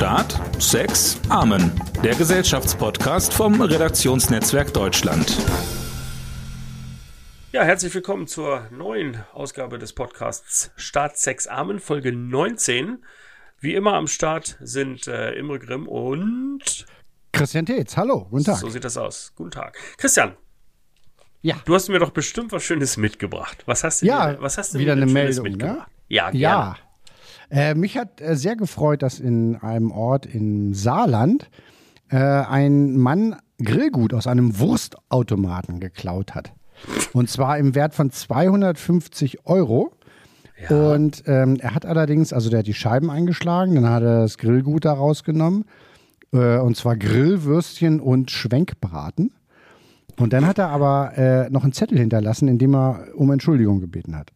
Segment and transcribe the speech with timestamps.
[0.00, 1.78] Staat, Sex, Amen.
[2.02, 5.36] Der Gesellschaftspodcast vom Redaktionsnetzwerk Deutschland.
[7.52, 13.04] Ja, herzlich willkommen zur neuen Ausgabe des Podcasts Staat, Sex, Amen, Folge 19.
[13.60, 16.86] Wie immer am Start sind äh, Imre Grimm und
[17.32, 17.98] Christian Tetz.
[17.98, 18.56] Hallo, guten Tag.
[18.56, 19.34] So sieht das aus.
[19.36, 19.76] Guten Tag.
[19.98, 20.34] Christian.
[21.42, 21.56] Ja.
[21.66, 23.64] Du hast mir doch bestimmt was Schönes mitgebracht.
[23.66, 25.88] Was hast du ja, dir, was hast du wieder mir eine Schönes Meldung, mitgebracht?
[25.90, 25.94] ne?
[26.08, 26.38] Ja, gerne.
[26.38, 26.76] Ja.
[27.50, 31.50] Äh, mich hat äh, sehr gefreut, dass in einem Ort im Saarland
[32.08, 36.52] äh, ein Mann Grillgut aus einem Wurstautomaten geklaut hat.
[37.12, 39.92] Und zwar im Wert von 250 Euro.
[40.68, 40.92] Ja.
[40.92, 44.38] Und ähm, er hat allerdings, also der hat die Scheiben eingeschlagen, dann hat er das
[44.38, 45.64] Grillgut da rausgenommen.
[46.32, 49.32] Äh, und zwar Grillwürstchen und Schwenkbraten.
[50.18, 53.80] Und dann hat er aber äh, noch einen Zettel hinterlassen, in dem er um Entschuldigung
[53.80, 54.32] gebeten hat.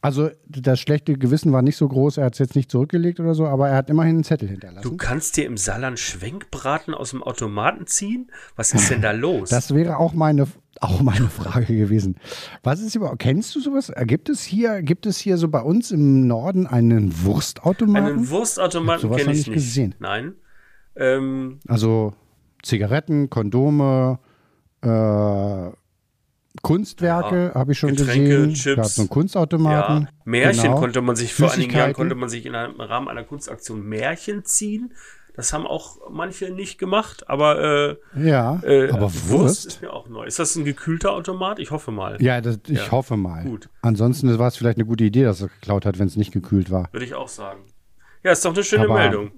[0.00, 3.34] Also das schlechte Gewissen war nicht so groß, er hat es jetzt nicht zurückgelegt oder
[3.34, 4.96] so, aber er hat immerhin einen Zettel Du hinterlassen.
[4.96, 8.30] kannst dir im Saarland Schwenkbraten aus dem Automaten ziehen?
[8.56, 9.50] Was ist denn da los?
[9.50, 10.46] Das wäre auch meine,
[10.80, 12.16] auch meine Frage gewesen.
[12.62, 13.92] Was ist überhaupt, kennst du sowas?
[14.04, 18.06] Gibt es hier, gibt es hier so bei uns im Norden einen Wurstautomaten?
[18.18, 19.54] Einen Wurstautomaten kenne ich nicht nicht.
[19.54, 19.94] gesehen.
[19.98, 20.34] Nein.
[20.96, 22.14] Ähm, Also
[22.62, 24.18] Zigaretten, Kondome,
[24.82, 25.70] äh,
[26.62, 28.54] Kunstwerke habe ich schon Getränke, gesehen.
[28.54, 28.76] Chips.
[28.76, 30.02] Gab so einen Kunstautomaten.
[30.04, 30.78] Ja, Märchen Genau.
[30.80, 31.94] konnte man sich vor einigen Jahren Süßigkeiten.
[31.94, 34.92] konnte man sich in einem, im Rahmen einer Kunstaktion Märchen ziehen.
[35.34, 39.66] Das haben auch manche nicht gemacht, aber äh, Ja, äh, aber Wurst Wurst?
[39.66, 40.24] ist mir auch neu.
[40.24, 41.60] Ist das ein gekühlter Automat?
[41.60, 42.20] Ich hoffe mal.
[42.20, 42.90] Ja, das, ich Ja.
[42.90, 43.44] hoffe mal.
[43.44, 43.68] Gut.
[43.80, 46.72] Ansonsten war es vielleicht eine gute Idee, dass er geklaut hat, wenn es nicht gekühlt
[46.72, 46.88] war.
[46.92, 47.60] Würde ich auch sagen.
[48.24, 49.30] Ja, ist doch eine schöne Aber- Meldung.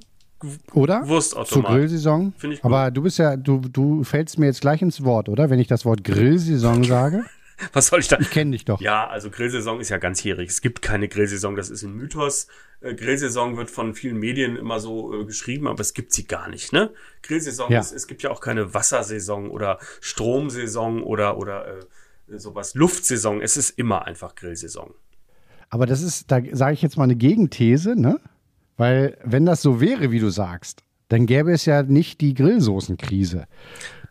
[0.73, 1.07] Oder?
[1.07, 1.49] Wurstautomat.
[1.49, 2.33] Zur Grillsaison.
[2.37, 2.71] Finde ich gut.
[2.73, 5.51] Aber du bist ja, du, du fällst mir jetzt gleich ins Wort, oder?
[5.51, 7.25] Wenn ich das Wort Grillsaison sage.
[7.75, 8.19] Was soll ich da?
[8.19, 8.81] Ich kenne dich doch.
[8.81, 10.49] Ja, also Grillsaison ist ja ganzjährig.
[10.49, 12.47] Es gibt keine Grillsaison, das ist ein Mythos.
[12.81, 16.49] Äh, Grillsaison wird von vielen Medien immer so äh, geschrieben, aber es gibt sie gar
[16.49, 16.91] nicht, ne?
[17.23, 17.81] Grillsaison Ja.
[17.81, 21.67] ist, es gibt ja auch keine Wassersaison oder Stromsaison oder, oder
[22.31, 23.43] äh, sowas, Luftsaison.
[23.43, 24.95] Es ist immer einfach Grillsaison.
[25.69, 28.19] Aber das ist, da sage ich jetzt mal eine Gegenthese, ne?
[28.81, 33.45] Weil, wenn das so wäre, wie du sagst, dann gäbe es ja nicht die Grillsoßenkrise.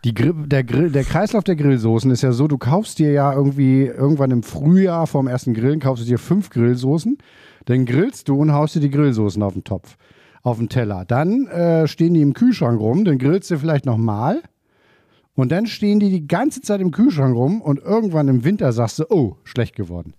[0.03, 3.33] Die Grill, der, Grill, der Kreislauf der Grillsoßen ist ja so, du kaufst dir ja
[3.33, 7.17] irgendwie irgendwann im Frühjahr vorm ersten Grillen, kaufst du dir fünf Grillsoßen,
[7.65, 9.97] dann grillst du und haust dir die Grillsoßen auf den Topf,
[10.43, 11.03] auf den Teller.
[11.03, 14.43] Dann äh, stehen die im Kühlschrank rum, dann grillst du vielleicht nochmal
[15.33, 18.99] und dann stehen die die ganze Zeit im Kühlschrank rum und irgendwann im Winter sagst
[18.99, 20.13] du, oh, schlecht geworden.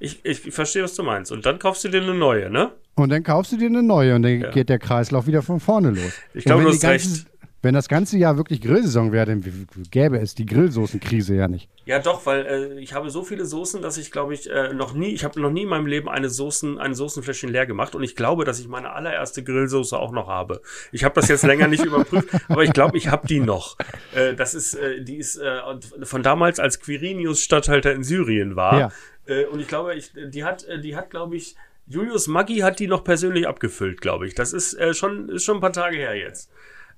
[0.00, 1.30] Ich, ich verstehe, was du meinst.
[1.30, 2.72] Und dann kaufst du dir eine neue, ne?
[2.96, 4.50] Und dann kaufst du dir eine neue und dann Ja.
[4.50, 6.12] geht der Kreislauf wieder von vorne los.
[6.34, 7.26] Ich glaube, du hast ganzen- recht.
[7.62, 9.44] Wenn das ganze Jahr wirklich Grillsaison wäre, dann
[9.90, 11.68] gäbe es die Grillsoßenkrise ja nicht.
[11.84, 14.94] Ja, doch, weil äh, ich habe so viele Soßen, dass ich glaube ich äh, noch
[14.94, 18.02] nie, ich habe noch nie in meinem Leben eine Soßen, ein Soßenfläschchen leer gemacht und
[18.02, 20.62] ich glaube, dass ich meine allererste Grillsoße auch noch habe.
[20.90, 23.76] Ich habe das jetzt länger nicht überprüft, aber ich glaube, ich habe die noch.
[24.14, 25.58] Äh, das ist, äh, die ist äh,
[26.02, 28.78] von damals, als Quirinius Statthalter in Syrien war.
[28.80, 28.88] Ja.
[29.30, 32.78] Äh, und ich glaube, ich, die hat, äh, die hat, glaube ich, Julius Maggi hat
[32.78, 34.34] die noch persönlich abgefüllt, glaube ich.
[34.34, 36.50] Das ist äh, schon, ist schon ein paar Tage her jetzt.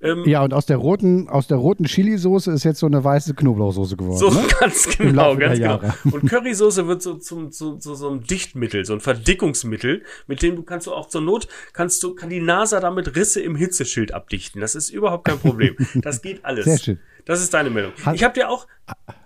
[0.03, 3.35] Ähm, Ja, und aus der roten, aus der roten Chili-Soße ist jetzt so eine weiße
[3.35, 4.19] Knoblauchsoße geworden.
[4.19, 4.45] So ne?
[4.61, 6.17] ganz genau, Laufe der ganz genau.
[6.17, 10.57] Und Currysoße wird so zum zu, zu so einem Dichtmittel, so ein Verdickungsmittel, mit dem
[10.57, 14.13] du kannst du auch zur Not kannst du kann die NASA damit Risse im Hitzeschild
[14.13, 14.61] abdichten.
[14.61, 15.77] Das ist überhaupt kein Problem.
[15.95, 16.65] Das geht alles.
[16.65, 16.99] Sehr schön.
[17.25, 17.93] Das ist deine Meldung.
[18.05, 18.67] Hat- Ich habe dir auch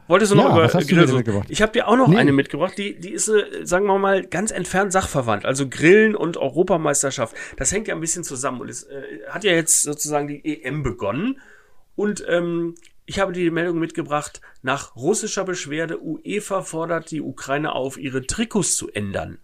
[0.08, 1.46] Wolltest du Ja, noch über was hast du denn Grillsoße- mitgebracht?
[1.50, 2.16] Ich habe dir auch noch Nee.
[2.18, 5.44] eine mitgebracht, die, die ist, äh, sagen wir mal, ganz entfernt sachverwandt.
[5.44, 7.34] Also Grillen und Europameisterschaft.
[7.56, 8.60] Das hängt ja ein bisschen zusammen.
[8.60, 11.40] Und es äh, hat ja jetzt sozusagen die EM begonnen.
[11.96, 12.74] Und ähm,
[13.06, 18.26] ich habe dir die Meldung mitgebracht, nach russischer Beschwerde, UEFA fordert die Ukraine auf, ihre
[18.26, 19.38] Trikots zu ändern.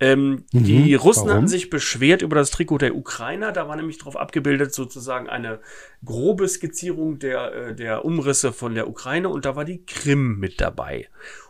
[0.00, 1.26] Ähm, die Russen Mhm.
[1.28, 1.36] warum?
[1.38, 3.52] hatten sich beschwert über das Trikot der Ukrainer.
[3.52, 5.60] Da war nämlich drauf abgebildet sozusagen eine
[6.04, 10.60] grobe Skizzierung der, äh, der Umrisse von der Ukraine und da war die Krim mit
[10.60, 11.08] dabei.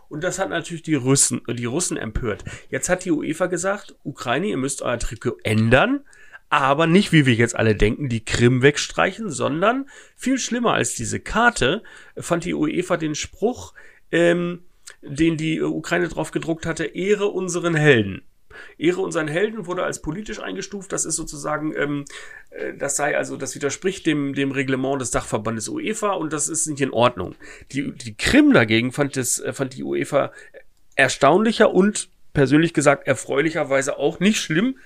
[0.09, 2.45] Und das hat natürlich die Russen, äh, die Russen empört.
[2.71, 6.01] Jetzt hat die UEFA gesagt, Ukraine, ihr müsst euer Trikot ändern,
[6.51, 11.19] aber nicht, wie wir jetzt alle denken, die Krim wegstreichen, sondern viel schlimmer als diese
[11.19, 11.83] Karte
[12.17, 13.73] fand die UEFA den Spruch,
[14.13, 14.61] ähm,
[15.03, 18.23] den die äh, Ukraine drauf gedruckt hatte, Ehre unseren Helden.
[18.79, 20.93] Ehre unseren Helden wurde als politisch eingestuft.
[20.93, 22.05] Das ist sozusagen, ähm,
[22.51, 26.67] äh, das sei also, das widerspricht dem, dem Reglement des Dachverbandes UEFA und das ist
[26.67, 27.35] nicht in Ordnung.
[27.73, 30.33] Die, die Krim dagegen fand, das, äh, fand die UEFA
[30.97, 34.79] erstaunlicher und persönlich gesagt erfreulicherweise auch nicht schlimm.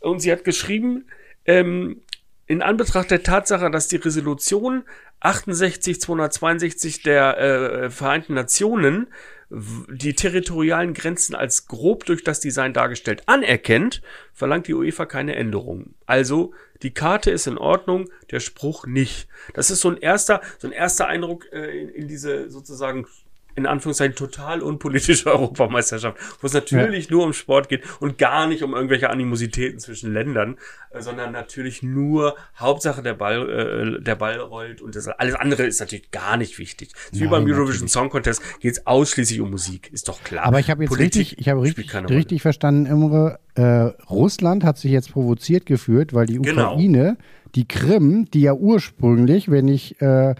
[0.00, 1.06] Und sie hat geschrieben,
[1.44, 2.02] ähm,
[2.46, 4.84] in Anbetracht der Tatsache, dass die Resolution
[5.20, 9.06] 68-262 der äh, Vereinten Nationen
[9.50, 14.00] die territorialen Grenzen als grob durch das Design dargestellt anerkennt,
[14.32, 15.94] verlangt die UEFA keine Änderungen.
[16.06, 19.28] Also die Karte ist in Ordnung, der Spruch nicht.
[19.54, 23.06] Das ist so ein erster, so ein erster Eindruck äh, in, in diese sozusagen
[23.54, 27.10] in Anführungszeichen total unpolitische Europameisterschaft, wo es natürlich ja.
[27.12, 30.56] nur um Sport geht und gar nicht um irgendwelche Animositäten zwischen Ländern,
[30.90, 35.64] äh, sondern natürlich nur Hauptsache der Ball, äh, der Ball rollt und das, alles andere
[35.64, 36.90] ist natürlich gar nicht wichtig.
[37.12, 37.88] Nein, wie beim Eurovision.
[37.88, 40.44] Song Contest geht es ausschließlich um Musik, ist doch klar.
[40.44, 43.62] Aber ich habe jetzt Politik richtig, ich habe richtig, richtig verstanden, Imre, äh,
[44.08, 46.72] Russland hat sich jetzt provoziert geführt, weil die genau.
[46.72, 47.16] Ukraine genau.
[47.54, 50.34] die Krim, die ja ursprünglich, wenn ich äh,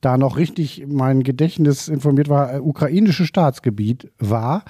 [0.00, 4.64] da noch richtig mein Gedächtnis informiert war, äh, ukrainische Staatsgebiet war,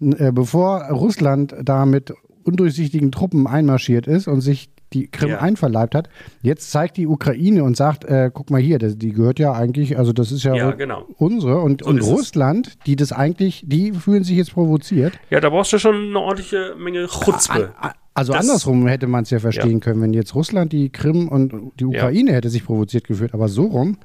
[0.00, 2.12] äh, bevor Russland da mit
[2.44, 5.38] undurchsichtigen Truppen einmarschiert ist und sich die Krim ja.
[5.38, 6.08] einverleibt hat.
[6.42, 9.98] Jetzt zeigt die Ukraine und sagt, äh, guck mal hier, das, die gehört ja eigentlich,
[9.98, 11.06] also das ist ja, ja genau.
[11.16, 11.60] unsere.
[11.60, 15.14] Und, so und Russland, die das eigentlich, die fühlen sich jetzt provoziert.
[15.30, 17.72] Ja, da brauchst du schon eine ordentliche Menge Chutzpe.
[18.14, 19.78] Also das, andersrum hätte man es ja verstehen ja.
[19.78, 23.64] können, wenn jetzt Russland die Krim und die Ukraine hätte sich provoziert geführt, aber so
[23.64, 23.96] rum.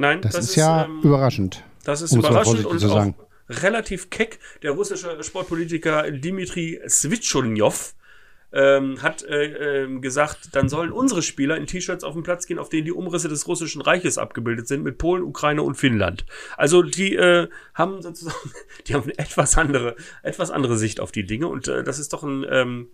[0.00, 1.62] Nein, das, das ist, ist, ja ähm, überraschend.
[1.84, 3.14] Das ist überraschend und auch
[3.50, 4.38] relativ keck.
[4.62, 7.94] Der russische Sportpolitiker Dimitri Svitscholnjov
[8.52, 12.58] ähm, hat äh, äh, gesagt, dann sollen unsere Spieler in T-Shirts auf den Platz gehen,
[12.58, 16.24] auf denen die Umrisse des russischen Reiches abgebildet sind, mit Polen, Ukraine und Finnland.
[16.56, 18.50] Also die äh, haben sozusagen,
[18.86, 22.14] die haben eine etwas andere, etwas andere Sicht auf die Dinge und äh, das ist
[22.14, 22.88] doch ein, ähm,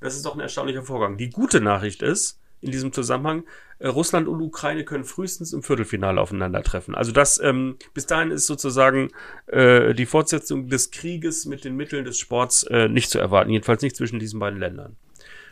[0.00, 1.16] das ist doch ein erstaunlicher Vorgang.
[1.16, 3.44] Die gute Nachricht ist, in diesem Zusammenhang.
[3.78, 6.94] Äh, Russland und Ukraine können frühestens im Viertelfinale aufeinandertreffen.
[6.94, 9.10] Also das ähm, bis dahin ist sozusagen
[9.46, 13.82] äh, die Fortsetzung des Krieges mit den Mitteln des Sports äh, nicht zu erwarten, jedenfalls
[13.82, 14.96] nicht zwischen diesen beiden Ländern.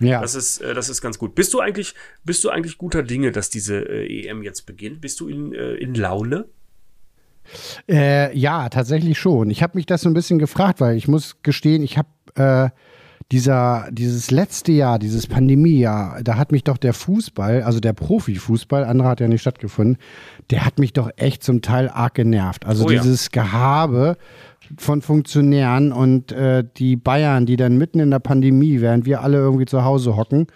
[0.01, 0.21] Ja.
[0.21, 1.35] Das ist, äh, das ist ganz gut.
[1.35, 1.95] Bist du eigentlich,
[2.25, 5.01] bist du eigentlich guter Dinge, dass diese äh, EM jetzt beginnt?
[5.01, 6.47] Bist du in, äh, in Laune?
[7.89, 9.51] Äh, ja, tatsächlich schon.
[9.51, 12.69] Ich habe mich das so ein bisschen gefragt, weil ich muss gestehen, ich habe äh,
[13.31, 18.85] dieser, dieses letzte Jahr, dieses Pandemiejahr, da hat mich doch der Fußball, also der Profifußball,
[18.85, 19.99] andere hat ja nicht stattgefunden,
[20.51, 22.65] der hat mich doch echt zum Teil arg genervt.
[22.67, 23.43] Also oh, dieses ja.
[23.43, 24.17] Gehabe
[24.79, 29.37] von Funktionären und äh, die Bayern, die dann mitten in der Pandemie, während wir alle
[29.37, 30.47] irgendwie zu Hause hocken,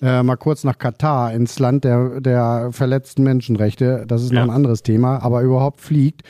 [0.00, 4.40] äh, mal kurz nach Katar, ins Land der, der verletzten Menschenrechte, das ist ja.
[4.40, 6.22] noch ein anderes Thema, aber überhaupt fliegt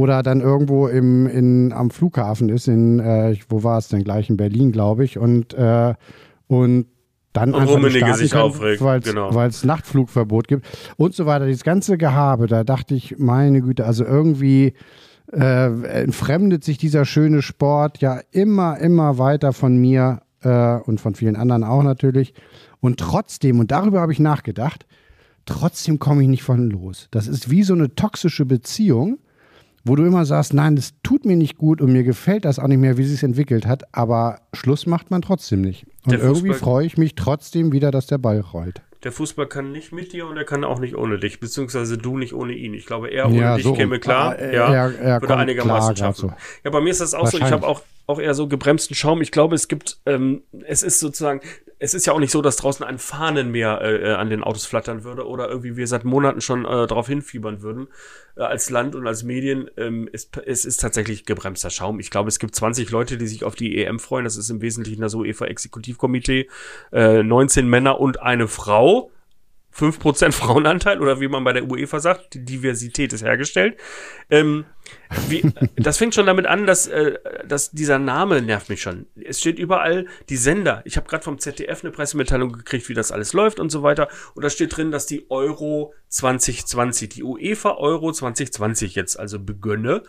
[0.00, 4.30] oder dann irgendwo im, in, am Flughafen ist, in, äh, wo war es denn gleich,
[4.30, 5.92] in Berlin, glaube ich, und, äh,
[6.46, 6.86] und
[7.34, 9.38] dann und Rummenigge sich kann, aufregt, weil genau.
[9.42, 10.66] es Nachtflugverbot gibt
[10.96, 11.44] und so weiter.
[11.44, 14.72] Dieses ganze Gehabe, da dachte ich, meine Güte, also irgendwie
[15.34, 21.14] äh, entfremdet sich dieser schöne Sport ja immer, immer weiter von mir äh, und von
[21.14, 22.32] vielen anderen auch natürlich.
[22.80, 24.86] Und trotzdem, und darüber habe ich nachgedacht,
[25.44, 27.08] trotzdem komme ich nicht von los.
[27.10, 29.18] Das ist wie so eine toxische Beziehung
[29.84, 32.68] wo du immer sagst, nein, das tut mir nicht gut und mir gefällt das auch
[32.68, 35.86] nicht mehr, wie sie es entwickelt hat, aber Schluss macht man trotzdem nicht.
[36.06, 38.82] Und irgendwie freue ich mich trotzdem wieder, dass der Ball rollt.
[39.02, 42.18] Der Fußball kann nicht mit dir und er kann auch nicht ohne dich, beziehungsweise du
[42.18, 42.74] nicht ohne ihn.
[42.74, 45.94] Ich glaube, er ohne ja, dich so käme klar, ah, ja, er, er würde einigermaßen
[45.94, 46.28] klar, schaffen.
[46.28, 46.34] So.
[46.64, 47.38] Ja, bei mir ist das auch so.
[47.38, 47.80] Ich habe auch
[48.10, 49.22] auch eher so gebremsten Schaum.
[49.22, 51.40] Ich glaube, es gibt, ähm, es ist sozusagen,
[51.78, 54.66] es ist ja auch nicht so, dass draußen ein Fahnenmeer äh, äh, an den Autos
[54.66, 57.88] flattern würde oder irgendwie wir seit Monaten schon äh, darauf hinfiebern würden
[58.36, 59.70] äh, als Land und als Medien.
[59.78, 61.98] Ähm, es, es ist tatsächlich gebremster Schaum.
[61.98, 64.24] Ich glaube, es gibt 20 Leute, die sich auf die EM freuen.
[64.24, 66.48] Das ist im Wesentlichen das UEFA-Exekutivkomitee.
[66.92, 69.10] Äh, 19 Männer und eine Frau.
[69.74, 73.78] 5% Frauenanteil oder wie man bei der UEFA sagt, die Diversität ist hergestellt.
[74.28, 74.64] Ähm,
[75.28, 79.06] wie, das fängt schon damit an, dass, äh, dass dieser Name nervt mich schon.
[79.22, 80.82] Es steht überall die Sender.
[80.84, 84.08] Ich habe gerade vom ZDF eine Pressemitteilung gekriegt, wie das alles läuft und so weiter.
[84.34, 90.02] Und da steht drin, dass die Euro 2020, die UEFA Euro 2020 jetzt also begönne.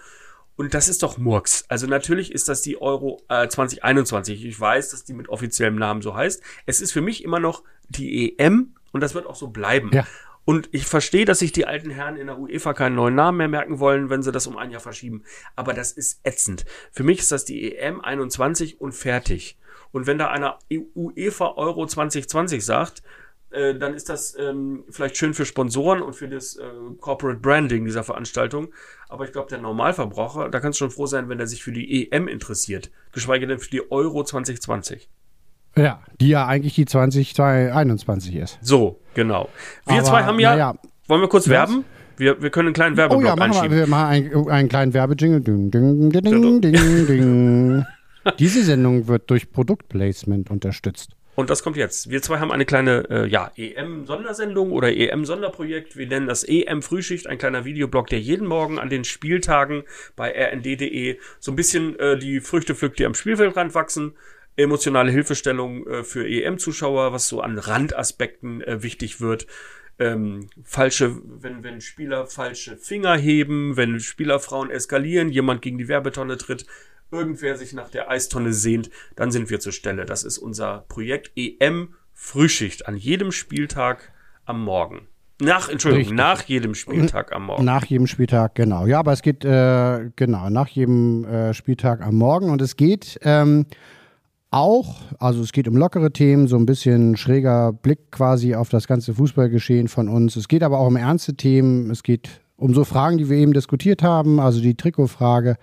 [0.56, 1.66] Und das ist doch Murks.
[1.70, 4.46] Also natürlich ist das die Euro äh, 2021.
[4.46, 6.42] Ich weiß, dass die mit offiziellem Namen so heißt.
[6.66, 9.92] Es ist für mich immer noch die EM und das wird auch so bleiben.
[9.94, 10.06] Ja.
[10.44, 13.48] Und ich verstehe, dass sich die alten Herren in der UEFA keinen neuen Namen mehr
[13.48, 15.24] merken wollen, wenn sie das um ein Jahr verschieben.
[15.56, 16.66] Aber das ist ätzend.
[16.92, 19.58] Für mich ist das die EM 21 und fertig.
[19.92, 20.58] Und wenn da einer
[20.96, 23.04] UEFA Euro 2020 sagt,
[23.52, 26.70] äh, dann ist das ähm, vielleicht schön für Sponsoren und für das äh,
[27.00, 28.74] Corporate Branding dieser Veranstaltung.
[29.10, 31.74] Aber ich glaube, der Normalverbraucher, da kannst du schon froh sein, wenn er sich für
[31.74, 32.92] die EM interessiert.
[33.12, 35.10] Geschweige denn für die Euro 2020.
[35.78, 38.60] Ja, die ja eigentlich die 2021 ist.
[38.62, 39.50] So, genau.
[39.86, 40.76] Wir Aber, zwei haben ja, ja.
[41.08, 41.52] Wollen wir kurz was?
[41.52, 41.86] werben?
[42.18, 43.72] Wir, wir können einen kleinen Werbeblock oh ja, machen einschieben.
[43.72, 45.42] Wir, wir machen einen, einen kleinen Werbejingle.
[45.42, 47.86] Ding, ding, ding, ding, ding, ding.
[48.38, 51.16] Diese Sendung wird durch Produktplacement unterstützt.
[51.34, 52.10] Und das kommt jetzt.
[52.10, 55.96] Wir zwei haben eine kleine äh, ja, EM-Sondersendung oder EM-Sonderprojekt.
[55.96, 59.84] Wir nennen das EM-Frühschicht, ein kleiner Videoblog, der jeden Morgen an den Spieltagen
[60.16, 64.14] bei rnd.de so ein bisschen äh, die Früchte pflückt, die am Spielfeldrand wachsen.
[64.62, 69.48] Emotionale Hilfestellung äh, für EM-Zuschauer, was so an Randaspekten äh, wichtig wird.
[70.00, 76.38] Ähm, falsche, wenn, wenn Spieler falsche Finger heben, wenn Spielerfrauen eskalieren, jemand gegen die Werbetonne
[76.38, 76.66] tritt,
[77.12, 80.06] irgendwer sich nach der Eistonne sehnt, dann sind wir zur Stelle.
[80.06, 84.14] Das ist unser Projekt EM Frühschicht an jedem Spieltag
[84.46, 85.08] am Morgen.
[85.42, 86.18] Nach, Entschuldigung, Richtig.
[86.18, 87.66] nach jedem Spieltag am Morgen.
[87.66, 88.86] Nach jedem Spieltag, genau.
[88.86, 92.52] Ja, aber es geht, äh, genau, nach jedem äh, Spieltag am Morgen.
[92.52, 93.66] Und es geht ähm,
[94.52, 98.86] auch, also es geht um lockere Themen, so ein bisschen schräger Blick quasi auf das
[98.86, 100.36] ganze Fußballgeschehen von uns.
[100.36, 101.90] Es geht aber auch um ernste Themen.
[101.90, 105.56] Es geht um so Fragen, die wir eben diskutiert haben, also die Trikotfrage.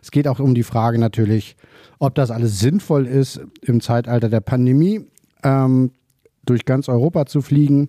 [0.00, 1.56] Es geht auch um die Frage natürlich,
[1.98, 5.04] ob das alles sinnvoll ist, im Zeitalter der Pandemie
[5.42, 5.90] ähm,
[6.46, 7.88] durch ganz Europa zu fliegen.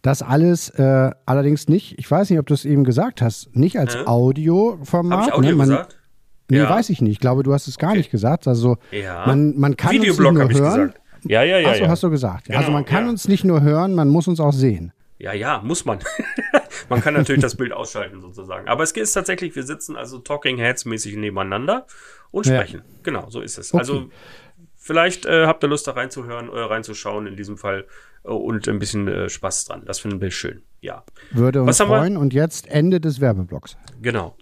[0.00, 3.78] Das alles äh, allerdings nicht, ich weiß nicht, ob du es eben gesagt hast, nicht
[3.78, 3.96] als?
[4.06, 5.26] Audioformat.
[5.26, 5.56] Ich Audio ne?
[5.56, 5.96] man, gesagt?
[6.50, 6.68] Nee, ja.
[6.68, 7.12] weiß ich nicht.
[7.12, 7.98] Ich glaube, du hast es gar okay.
[7.98, 8.46] nicht gesagt.
[8.46, 9.26] Also ja.
[9.26, 10.86] man, man kann Videoblog uns nicht nur hören.
[10.88, 11.00] Gesagt.
[11.26, 11.70] Ja, ja, ja.
[11.70, 11.88] Achso, ja.
[11.88, 12.46] hast du gesagt.
[12.46, 14.92] Genau, also man kann uns nicht nur hören, man muss uns auch sehen.
[15.18, 16.00] Ja, ja, muss man.
[16.90, 18.68] man kann natürlich das Bild ausschalten sozusagen.
[18.68, 21.86] Aber es ist tatsächlich, wir sitzen also Talking Heads mäßig nebeneinander
[22.30, 22.82] und sprechen.
[23.02, 23.72] Genau, so ist es.
[23.72, 23.80] Okay.
[23.80, 24.10] Also
[24.76, 27.86] vielleicht äh, habt ihr Lust da reinzuhören, äh, reinzuschauen in diesem Fall
[28.24, 29.84] äh, und ein bisschen äh, Spaß dran.
[29.86, 30.62] Das finden wir schön.
[30.80, 31.04] Ja.
[31.30, 32.18] Würde uns Was freuen.
[32.18, 33.78] Und jetzt Ende des Werbeblocks.
[34.02, 34.36] Genau.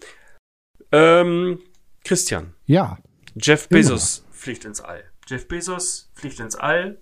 [0.90, 1.61] Ähm,
[2.04, 2.54] Christian.
[2.66, 2.99] Ja.
[3.35, 4.35] Jeff Bezos Immer.
[4.35, 5.04] fliegt ins All.
[5.26, 6.99] Jeff Bezos fliegt ins All.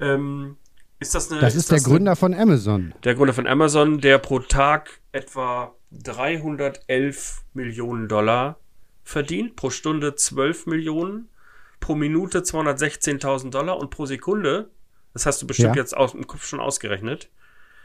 [0.00, 0.56] Ähm,
[0.98, 1.40] ist das eine.
[1.40, 2.94] Das ist, ist das der Gründer eine, von Amazon.
[3.04, 8.58] Der Gründer von Amazon, der pro Tag etwa 311 Millionen Dollar
[9.02, 11.28] verdient, pro Stunde 12 Millionen,
[11.80, 14.70] pro Minute 216.000 Dollar und pro Sekunde,
[15.12, 15.82] das hast du bestimmt ja.
[15.82, 17.30] jetzt aus dem Kopf schon ausgerechnet,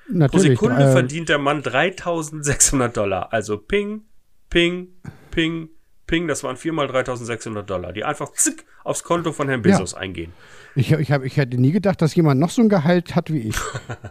[0.07, 3.33] Natürlich, pro Sekunde äh, verdient der Mann 3.600 Dollar.
[3.33, 4.03] Also ping,
[4.49, 4.89] ping,
[5.31, 5.69] ping,
[6.07, 9.99] ping, das waren viermal 3.600 Dollar, die einfach zick aufs Konto von Herrn Bezos ja.
[9.99, 10.33] eingehen.
[10.77, 13.49] Ich, ich, hab, ich hätte nie gedacht, dass jemand noch so ein Gehalt hat wie
[13.49, 13.55] ich.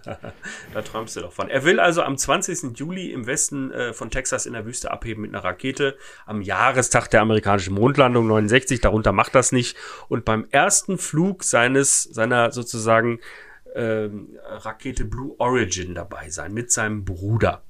[0.75, 1.51] da träumst du doch von.
[1.51, 2.77] Er will also am 20.
[2.79, 5.97] Juli im Westen äh, von Texas in der Wüste abheben mit einer Rakete.
[6.25, 9.77] Am Jahrestag der amerikanischen Mondlandung 69, darunter macht das nicht.
[10.09, 13.21] Und beim ersten Flug seines, seiner sozusagen
[13.75, 14.09] äh,
[14.47, 17.63] Rakete Blue Origin dabei sein, mit seinem Bruder.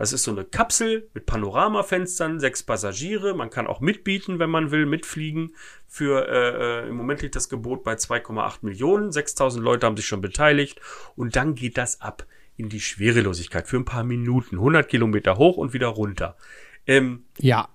[0.00, 3.34] Das ist so eine Kapsel mit Panoramafenstern, sechs Passagiere.
[3.34, 5.54] Man kann auch mitbieten, wenn man will, mitfliegen.
[5.88, 9.12] Für äh, äh im Moment liegt das Gebot bei 2,8 Millionen.
[9.12, 10.80] 6000 Leute haben sich schon beteiligt.
[11.16, 12.24] Und dann geht das ab
[12.56, 14.56] in die Schwerelosigkeit für ein paar Minuten.
[14.56, 16.34] 100 Kilometer hoch und wieder runter.
[16.86, 17.68] Ähm, ja.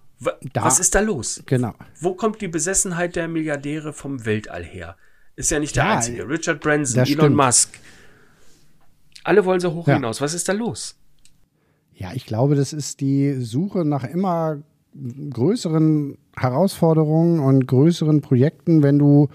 [0.51, 1.43] Da, was ist da los?
[1.45, 1.75] Genau.
[1.99, 4.97] Wo kommt die Besessenheit der Milliardäre vom Weltall her?
[5.35, 6.27] Ist ja nicht der ja, einzige.
[6.27, 7.35] Richard Branson, Elon stimmt.
[7.35, 7.79] Musk.
[9.23, 9.93] Alle wollen so hoch ja.
[9.93, 10.21] hinaus.
[10.21, 10.97] Was ist da los?
[11.95, 14.57] Ja, ich glaube, das ist die Suche nach immer
[15.29, 19.29] größeren Herausforderungen und größeren Projekten, wenn du,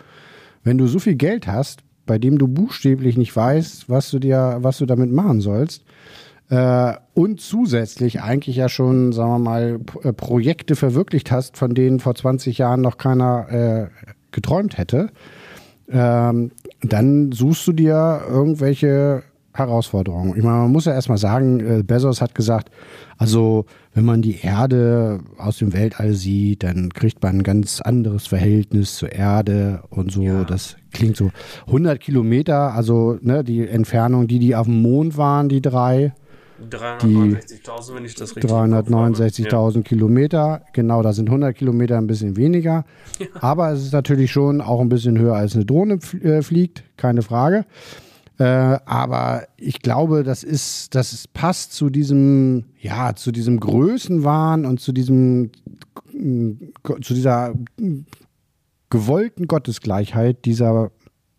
[0.62, 4.58] wenn du so viel Geld hast, bei dem du buchstäblich nicht weißt, was du dir,
[4.60, 5.84] was du damit machen sollst.
[6.50, 12.00] Äh, und zusätzlich eigentlich ja schon, sagen wir mal, äh, Projekte verwirklicht hast, von denen
[12.00, 13.88] vor 20 Jahren noch keiner äh,
[14.32, 15.10] geträumt hätte.
[15.88, 16.50] Ähm,
[16.82, 20.36] dann suchst du dir irgendwelche Herausforderung.
[20.36, 22.70] Ich meine, man muss ja erstmal sagen, äh, Bezos hat gesagt,
[23.18, 28.28] also wenn man die Erde aus dem Weltall sieht, dann kriegt man ein ganz anderes
[28.28, 30.22] Verhältnis zur Erde und so.
[30.22, 30.44] Ja.
[30.44, 31.30] Das klingt so
[31.66, 36.12] 100 Kilometer, also ne, die Entfernung, die die auf dem Mond waren, die drei.
[36.70, 39.82] 369.000, wenn ich das richtig 369.000 ja.
[39.82, 42.84] Kilometer, genau, da sind 100 Kilometer ein bisschen weniger.
[43.18, 43.26] Ja.
[43.40, 47.22] Aber es ist natürlich schon auch ein bisschen höher als eine Drohne äh, fliegt, keine
[47.22, 47.64] Frage.
[48.40, 54.80] Äh, aber ich glaube, das ist, das passt zu diesem, ja, zu diesem Größenwahn und
[54.80, 55.50] zu diesem,
[56.10, 57.52] zu dieser
[58.88, 60.90] gewollten Gottesgleichheit dieser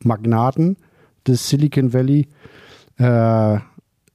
[0.04, 0.78] Magnaten
[1.26, 2.28] des Silicon Valley,
[2.98, 3.58] äh,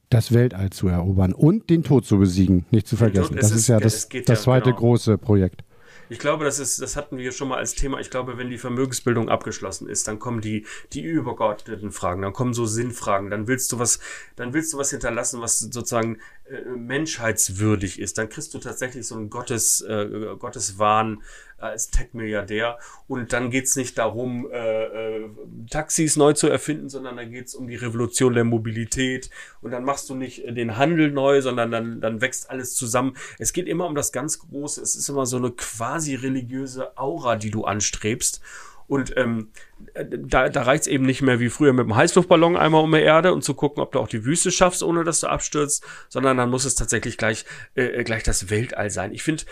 [0.09, 3.35] das Weltall zu erobern und den Tod zu besiegen, nicht zu vergessen.
[3.35, 4.77] Das ist, ist ja das, das zweite genau.
[4.77, 5.65] große Projekt.
[6.09, 7.99] Ich glaube, das ist, das hatten wir schon mal als Thema.
[8.01, 12.55] Ich glaube, wenn die Vermögensbildung abgeschlossen ist, dann kommen die, die übergeordneten Fragen, dann kommen
[12.55, 13.99] so Sinnfragen, dann willst du was,
[14.37, 18.19] dann willst du was hinterlassen, was sozusagen äh, menschheitswürdig ist.
[18.19, 21.23] Dann kriegst du tatsächlich so einen Gottes, äh, Gotteswahn
[21.59, 22.79] als Tech-Milliardär.
[23.09, 25.31] Und dann geht's nicht darum, äh, äh,
[25.71, 29.31] Taxis neu zu erfinden, sondern dann geht's um die Revolution der Mobilität.
[29.61, 33.17] Und dann machst du nicht den Handel neu, sondern dann, dann wächst alles zusammen.
[33.39, 34.81] Es geht immer um das ganz Große.
[34.81, 38.41] Es ist immer so eine quasi religiöse Aura, die du anstrebst.
[38.89, 39.51] Und ähm,
[39.95, 43.01] da, da reicht es eben nicht mehr wie früher mit dem Heißluftballon einmal um die
[43.01, 46.37] Erde und zu gucken, ob du auch die Wüste schaffst, ohne dass du abstürzt, sondern
[46.37, 47.45] dann muss es tatsächlich gleich,
[47.75, 49.13] äh, gleich das Weltall sein.
[49.13, 49.45] Ich finde,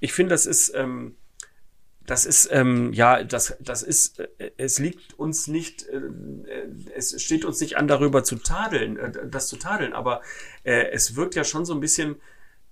[0.00, 1.16] ich finde, das ist, ähm,
[2.08, 6.00] das ist, ähm, ja, das, das ist, äh, es liegt uns nicht, äh,
[6.96, 10.22] es steht uns nicht an, darüber zu tadeln, äh, das zu tadeln, aber
[10.64, 12.16] äh, es wirkt ja schon so ein bisschen,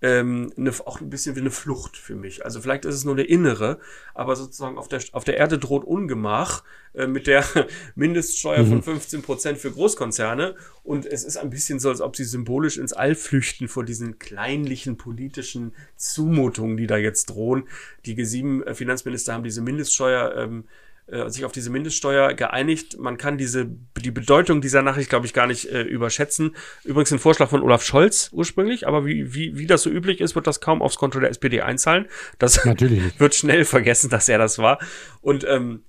[0.06, 2.44] ähm, eine, auch ein bisschen wie eine Flucht für mich.
[2.44, 3.80] Also vielleicht ist es nur eine innere,
[4.14, 6.62] aber sozusagen auf der, auf der Erde droht Ungemach
[6.94, 7.44] äh, mit der
[7.96, 8.68] Mindeststeuer mhm.
[8.68, 10.54] von 15 Prozent für Großkonzerne.
[10.84, 14.20] Und es ist ein bisschen so, als ob sie symbolisch ins All flüchten vor diesen
[14.20, 17.64] kleinlichen politischen Zumutungen, die da jetzt drohen.
[18.04, 20.64] Die G7-Finanzminister haben diese Mindeststeuer ähm,
[21.08, 22.98] äh, sich auf diese Mindeststeuer geeinigt.
[22.98, 23.66] Man kann diese
[24.00, 26.56] die Bedeutung dieser Nachricht, glaube ich, gar nicht äh, überschätzen.
[26.84, 30.34] Übrigens ein Vorschlag von Olaf Scholz ursprünglich, aber wie, wie, wie das so üblich ist,
[30.34, 32.06] wird das kaum aufs Konto der SPD einzahlen.
[32.38, 33.02] Das Natürlich.
[33.20, 34.80] wird schnell vergessen, dass er das war.
[35.20, 35.82] Und ähm,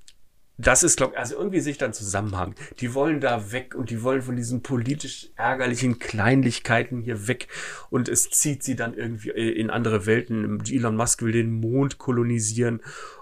[0.59, 2.55] das ist, glaube ich, also irgendwie sich dann Zusammenhang.
[2.79, 7.47] Die wollen da weg und die wollen von diesen politisch ärgerlichen Kleinlichkeiten hier weg
[7.91, 10.63] und es zieht sie dann irgendwie äh, in andere Welten.
[10.67, 12.81] Elon Musk will den Mond kolonisieren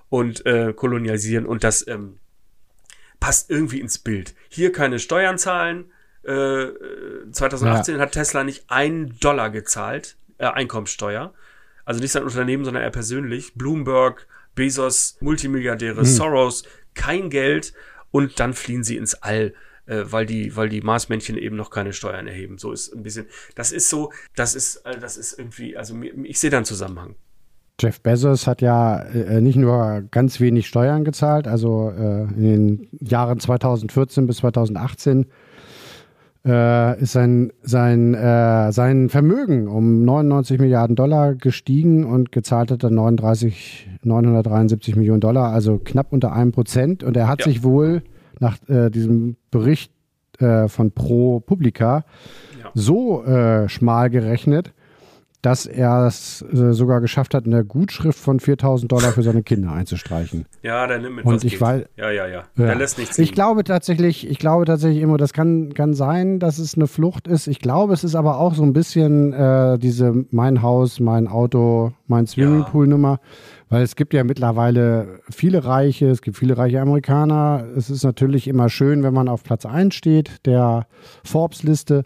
[0.09, 2.19] und äh, kolonialisieren und das ähm,
[3.19, 4.35] passt irgendwie ins Bild.
[4.49, 5.91] Hier keine Steuern zahlen.
[6.23, 6.67] Äh,
[7.31, 8.01] 2018 ja.
[8.01, 11.33] hat Tesla nicht einen Dollar gezahlt, äh, Einkommensteuer.
[11.85, 13.53] Also nicht sein Unternehmen, sondern er persönlich.
[13.53, 16.05] Bloomberg, Bezos, Multimilliardäre, hm.
[16.05, 17.73] Soros, kein Geld
[18.11, 19.53] und dann fliehen sie ins All
[19.85, 22.57] äh, weil die, weil die Marsmännchen eben noch keine Steuern erheben.
[22.57, 26.39] So ist ein bisschen, das ist so, das ist, äh, das ist irgendwie, also ich
[26.39, 27.15] sehe da einen Zusammenhang.
[27.79, 32.87] Jeff Bezos hat ja äh, nicht nur ganz wenig Steuern gezahlt, also äh, in den
[33.01, 35.25] Jahren 2014 bis 2018
[36.45, 42.83] äh, ist sein, sein, äh, sein Vermögen um 99 Milliarden Dollar gestiegen und gezahlt hat
[42.83, 47.03] er 39, 973 Millionen Dollar, also knapp unter einem Prozent.
[47.03, 47.45] Und er hat ja.
[47.45, 48.03] sich wohl
[48.39, 49.91] nach äh, diesem Bericht
[50.39, 52.05] äh, von Pro Publica
[52.61, 52.69] ja.
[52.75, 53.23] so
[53.67, 54.73] schmal gerechnet,
[55.45, 59.71] dass er es äh, sogar geschafft hat, eine Gutschrift von 4000 Dollar für seine Kinder
[59.71, 60.45] einzustreichen.
[60.63, 62.65] Ja, der nimmt mit Und ich weiß, ja, ja, ja, ja.
[62.65, 63.19] Der lässt nichts.
[63.19, 67.27] Ich glaube tatsächlich, ich glaube tatsächlich immer, das kann, kann sein, dass es eine Flucht
[67.27, 67.45] ist.
[67.45, 71.93] Ich glaube, es ist aber auch so ein bisschen äh, diese mein Haus, mein Auto,
[72.07, 73.19] mein Swimmingpool-Nummer.
[73.69, 77.65] Weil es gibt ja mittlerweile viele Reiche, es gibt viele reiche Amerikaner.
[77.77, 80.87] Es ist natürlich immer schön, wenn man auf Platz 1 steht, der
[81.23, 82.03] Forbes-Liste.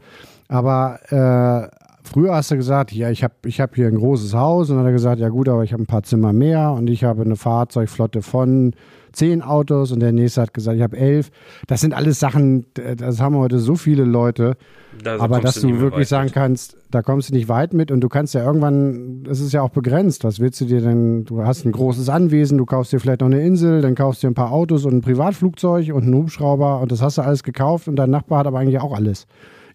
[0.50, 1.79] Aber äh,
[2.12, 4.84] Früher hast du gesagt, ja, ich habe ich hab hier ein großes Haus und dann
[4.84, 7.22] hat er gesagt, ja gut, aber ich habe ein paar Zimmer mehr und ich habe
[7.22, 8.74] eine Fahrzeugflotte von
[9.12, 11.30] zehn Autos und der nächste hat gesagt, ich habe elf.
[11.68, 14.58] Das sind alles Sachen, das haben heute so viele Leute.
[15.04, 16.34] Da aber dass du, wirklich sagen mit.
[16.34, 19.62] kannst, da kommst du nicht weit mit und du kannst ja irgendwann, es ist ja
[19.62, 20.24] auch begrenzt.
[20.24, 21.26] Was willst du dir denn?
[21.26, 24.28] Du hast ein großes Anwesen, du kaufst dir vielleicht noch eine Insel, dann kaufst du
[24.28, 27.44] dir ein paar Autos und ein Privatflugzeug und einen Hubschrauber und das hast du alles
[27.44, 29.28] gekauft und dein Nachbar hat aber eigentlich auch alles.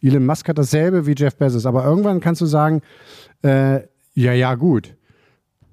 [0.02, 1.66] Elon Musk hat dasselbe wie Jeff Bezos.
[1.66, 2.83] Aber irgendwann kannst du sagen,
[3.42, 3.80] äh,
[4.14, 4.94] ja, ja, gut,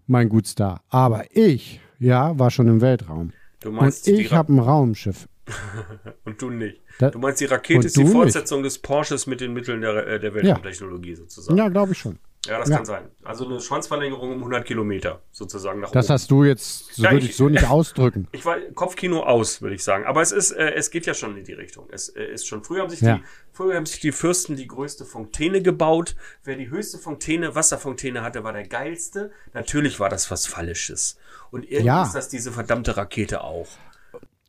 [0.08, 0.82] mein Gutstar.
[0.90, 3.32] Aber ich, ja, war schon im Weltraum.
[3.60, 5.28] Du meinst, und ich habe ein Raumschiff.
[6.26, 6.82] und du nicht.
[7.00, 8.76] du meinst, die Rakete ist die Fortsetzung nicht.
[8.76, 11.16] des Porsches mit den Mitteln der, äh, der Weltraumtechnologie ja.
[11.16, 11.58] sozusagen.
[11.58, 12.20] Ja, glaube ich schon.
[12.48, 12.78] Ja, das ja.
[12.78, 13.04] kann sein.
[13.24, 16.14] Also eine Schwanzverlängerung um 100 Kilometer sozusagen nach Das oben.
[16.14, 18.28] hast du jetzt, so ja, würde ich, ich so nicht ausdrücken.
[18.32, 20.06] Ich war Kopfkino aus, würde ich sagen.
[20.06, 21.88] Aber es ist, äh, es geht ja schon in die Richtung.
[21.92, 23.18] Es äh, ist schon früher haben sich ja.
[23.18, 23.24] die,
[23.54, 26.16] früher haben sich die Fürsten die größte Fontäne gebaut.
[26.44, 29.32] Wer die höchste Fontäne, Wasserfontäne hatte, war der geilste.
[29.54, 31.18] Natürlich war das was Fallisches.
[31.52, 33.68] Und irgendwie ist das diese verdammte Rakete auch.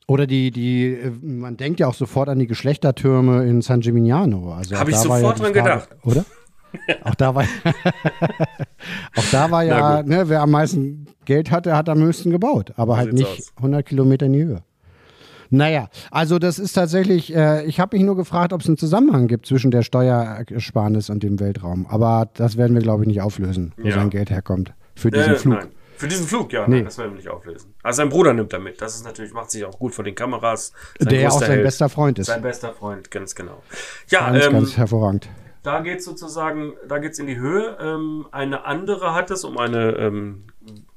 [0.06, 4.54] Oder die, die, äh, man denkt ja auch sofort an die Geschlechtertürme in San Gimignano.
[4.54, 5.88] Also Habe ich sofort dran Frage, gedacht.
[6.04, 6.24] Oder?
[7.04, 7.44] Auch da war,
[9.16, 12.96] auch da war ja, ne, wer am meisten Geld hatte, hat am höchsten gebaut, aber
[12.96, 13.52] halt nicht aus.
[13.56, 14.62] 100 Kilometer in die Höhe.
[15.50, 19.28] Naja, also das ist tatsächlich, äh, ich habe mich nur gefragt, ob es einen Zusammenhang
[19.28, 21.86] gibt zwischen der Steuersparnis und dem Weltraum.
[21.86, 23.94] Aber das werden wir, glaube ich, nicht auflösen, wo ja.
[23.94, 24.72] sein Geld herkommt.
[24.94, 25.54] Für diesen äh, Flug.
[25.54, 25.68] Nein.
[26.02, 26.76] Für diesen Flug, ja, nee.
[26.76, 27.74] nein, das werden wir nicht auflösen.
[27.82, 28.80] Also sein Bruder nimmt damit.
[28.80, 30.72] Das ist natürlich, macht sich auch gut vor den Kameras.
[30.98, 31.64] Sein der auch sein Held.
[31.64, 32.26] bester Freund ist.
[32.26, 33.62] Sein bester Freund, ganz genau.
[34.08, 35.28] Ja, ganz, ähm, ganz hervorragend.
[35.62, 37.76] Da geht es sozusagen, da geht es in die Höhe.
[37.80, 40.44] Ähm, eine andere hat es, um eine ähm,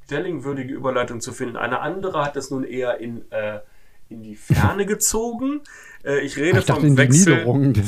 [0.10, 3.60] Delling-würdige Überleitung zu finden, eine andere hat es nun eher in, äh,
[4.10, 5.62] in die Ferne gezogen.
[6.04, 7.74] Äh, ich rede ich vom Wechsel von.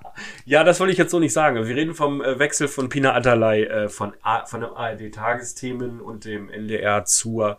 [0.44, 1.56] ja, das wollte ich jetzt so nicht sagen.
[1.56, 6.24] Wir reden vom äh, Wechsel von Pina Atalay äh, von, A von dem ARD-Tagesthemen und
[6.24, 7.58] dem NDR zur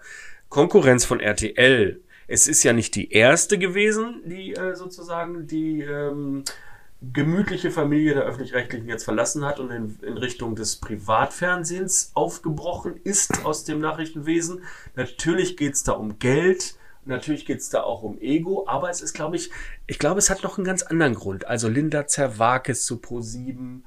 [0.50, 2.02] Konkurrenz von RTL.
[2.28, 6.44] Es ist ja nicht die erste gewesen, die äh, sozusagen die ähm,
[7.12, 13.46] gemütliche Familie der öffentlich-rechtlichen jetzt verlassen hat und in, in, Richtung des Privatfernsehens aufgebrochen ist
[13.46, 14.64] aus dem Nachrichtenwesen.
[14.96, 19.02] Natürlich geht es da um Geld Natürlich geht es da auch um Ego, aber es
[19.02, 19.52] ist, glaube ich,
[19.88, 21.48] ich glaube, es hat noch einen ganz anderen Grund.
[21.48, 23.82] Also Linda Zerwakis zu Pro7,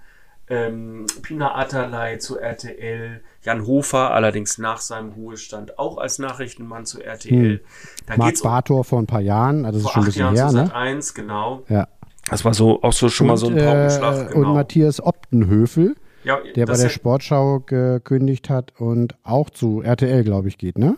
[0.49, 7.03] ähm, Pina Atalay zu RTL, Jan Hofer allerdings nach seinem Ruhestand auch als Nachrichtenmann zu
[7.03, 7.59] RTL.
[7.59, 7.61] Hm.
[8.07, 10.65] Da Marc Bartor vor ein paar Jahren, also das ist schon ein bisschen Jahren her,
[10.67, 10.75] ne?
[10.75, 11.65] 1, genau.
[11.69, 11.89] Ja.
[12.31, 14.31] Das war so auch so schon und, mal so ein Paukenschlag.
[14.31, 14.49] Äh, genau.
[14.49, 20.49] Und Matthias Optenhöfel, ja, der bei der Sportschau gekündigt hat und auch zu RTL, glaube
[20.49, 20.97] ich, geht, ne?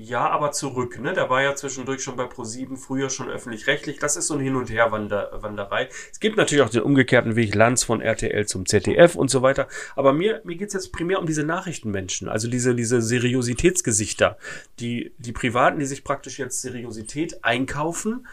[0.00, 1.12] Ja, aber zurück, ne?
[1.12, 3.98] Der war ja zwischendurch schon bei Pro7, früher schon öffentlich-rechtlich.
[3.98, 5.88] Das ist so ein Hin- und Herwanderei.
[6.12, 9.66] Es gibt natürlich auch den umgekehrten Weg Lanz von RTL zum ZDF und so weiter.
[9.96, 14.38] Aber mir, mir geht's jetzt primär um diese Nachrichtenmenschen, also diese, diese Seriositätsgesichter,
[14.78, 18.28] die, die Privaten, die sich praktisch jetzt Seriosität einkaufen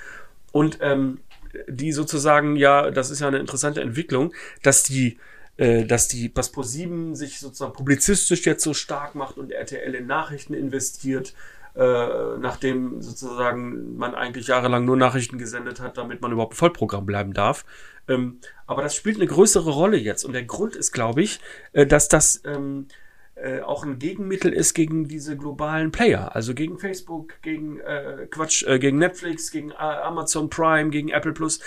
[0.51, 1.21] und ähm,
[1.67, 5.17] die sozusagen, ja, das ist ja eine interessante Entwicklung, dass die
[5.57, 10.05] äh, dass die dass Pro7 sich sozusagen publizistisch jetzt so stark macht und RTL in
[10.05, 11.33] Nachrichten investiert,
[11.75, 17.33] äh, nachdem sozusagen man eigentlich jahrelang nur Nachrichten gesendet hat, damit man überhaupt Vollprogramm bleiben
[17.33, 17.65] darf.
[18.07, 20.23] Ähm, aber das spielt eine größere Rolle jetzt.
[20.25, 21.39] Und der Grund ist, glaube ich,
[21.73, 22.87] äh, dass das ähm,
[23.35, 28.63] äh, auch ein Gegenmittel ist gegen diese globalen Player, also gegen Facebook, gegen äh, Quatsch,
[28.63, 31.59] äh, gegen Netflix, gegen äh, Amazon Prime, gegen Apple Plus.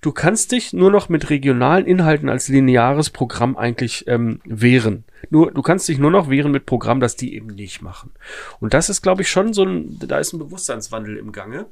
[0.00, 5.04] Du kannst dich nur noch mit regionalen Inhalten als lineares Programm eigentlich ähm, wehren.
[5.30, 8.10] Nur, du kannst dich nur noch wehren mit Programmen, das die eben nicht machen.
[8.58, 11.66] Und das ist, glaube ich, schon so ein, da ist ein Bewusstseinswandel im Gange.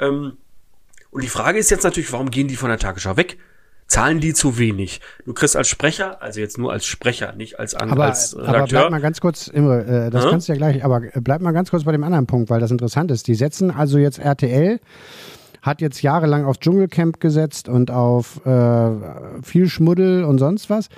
[0.00, 0.38] Ähm,
[1.10, 3.36] und die Frage ist jetzt natürlich, warum gehen die von der Tagesschau weg?
[3.88, 5.00] Zahlen die zu wenig?
[5.24, 8.54] Du kriegst als Sprecher, also jetzt nur als Sprecher, nicht als, aber, als Redakteur.
[8.54, 10.30] Aber bleib mal ganz kurz, Imre, äh, das hm?
[10.30, 12.70] kannst du ja gleich, aber bleib mal ganz kurz bei dem anderen Punkt, weil das
[12.70, 13.26] interessant ist.
[13.26, 14.78] Die setzen also jetzt RTL
[15.62, 18.90] hat jetzt jahrelang auf Dschungelcamp gesetzt und auf äh,
[19.42, 20.88] viel Schmuddel und sonst was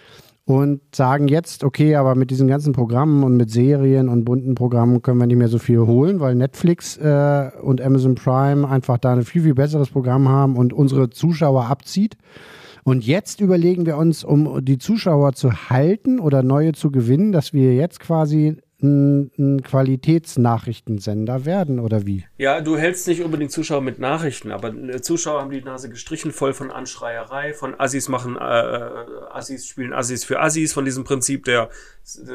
[0.45, 5.01] und sagen jetzt, okay, aber mit diesen ganzen Programmen und mit Serien und bunten Programmen
[5.01, 9.13] können wir nicht mehr so viel holen, weil Netflix äh, und Amazon Prime einfach da
[9.13, 12.17] ein viel, viel besseres Programm haben und unsere Zuschauer abzieht.
[12.85, 17.53] Und jetzt überlegen wir uns, um die Zuschauer zu halten oder neue zu gewinnen, dass
[17.53, 22.25] wir jetzt quasi ein, Qualitätsnachrichtensender werden oder wie?
[22.39, 26.33] Ja, du hältst nicht unbedingt Zuschauer mit Nachrichten, aber äh, Zuschauer haben die Nase gestrichen
[26.33, 28.91] voll von Anschreierei, von Assis machen, äh, äh,
[29.31, 31.69] Assis spielen Assis für Assis, von diesem Prinzip der,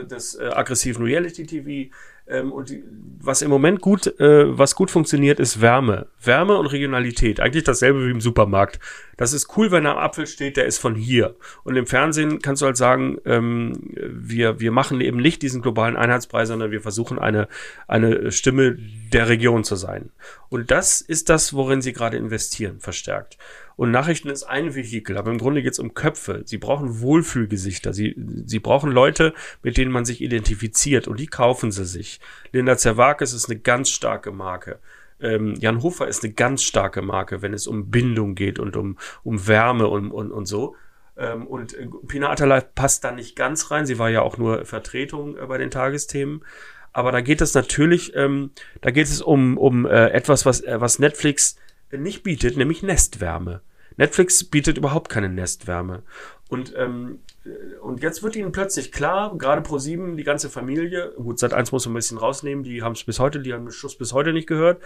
[0.09, 1.91] des äh, aggressiven Reality-TV.
[2.27, 2.83] Ähm, und die,
[3.19, 6.07] was im Moment gut, äh, was gut funktioniert, ist Wärme.
[6.21, 7.39] Wärme und Regionalität.
[7.39, 8.79] Eigentlich dasselbe wie im Supermarkt.
[9.17, 11.35] Das ist cool, wenn am Apfel steht, der ist von hier.
[11.63, 15.95] Und im Fernsehen kannst du halt sagen, ähm, wir, wir machen eben nicht diesen globalen
[15.95, 17.47] Einheitspreis, sondern wir versuchen eine,
[17.87, 18.77] eine Stimme
[19.13, 20.11] der Region zu sein.
[20.49, 23.37] Und das ist das, worin sie gerade investieren, verstärkt.
[23.75, 26.43] Und Nachrichten ist ein Vehikel, aber im Grunde geht es um Köpfe.
[26.45, 27.93] Sie brauchen Wohlfühlgesichter.
[27.93, 29.33] Sie, sie brauchen Leute,
[29.63, 32.19] mit denen man sich identifiziert und die kaufen sie sich.
[32.51, 34.79] Linda Zerwakis ist eine ganz starke Marke.
[35.19, 38.97] Ähm, Jan Hofer ist eine ganz starke Marke, wenn es um Bindung geht und um,
[39.23, 40.75] um Wärme und, und, und so.
[41.17, 43.85] Ähm, und äh, Pina Atalay passt da nicht ganz rein.
[43.85, 46.43] Sie war ja auch nur Vertretung äh, bei den Tagesthemen.
[46.91, 50.79] Aber da geht es natürlich, ähm, da geht es um, um äh, etwas, was, äh,
[50.79, 51.57] was Netflix
[51.97, 53.61] nicht bietet, nämlich Nestwärme.
[53.97, 56.03] Netflix bietet überhaupt keine Nestwärme.
[56.49, 57.19] Und, ähm,
[57.81, 61.85] und jetzt wird ihnen plötzlich klar, gerade Pro7, die ganze Familie, gut, seit eins muss
[61.85, 64.33] man ein bisschen rausnehmen, die haben es bis heute, die haben den Schuss bis heute
[64.33, 64.81] nicht gehört,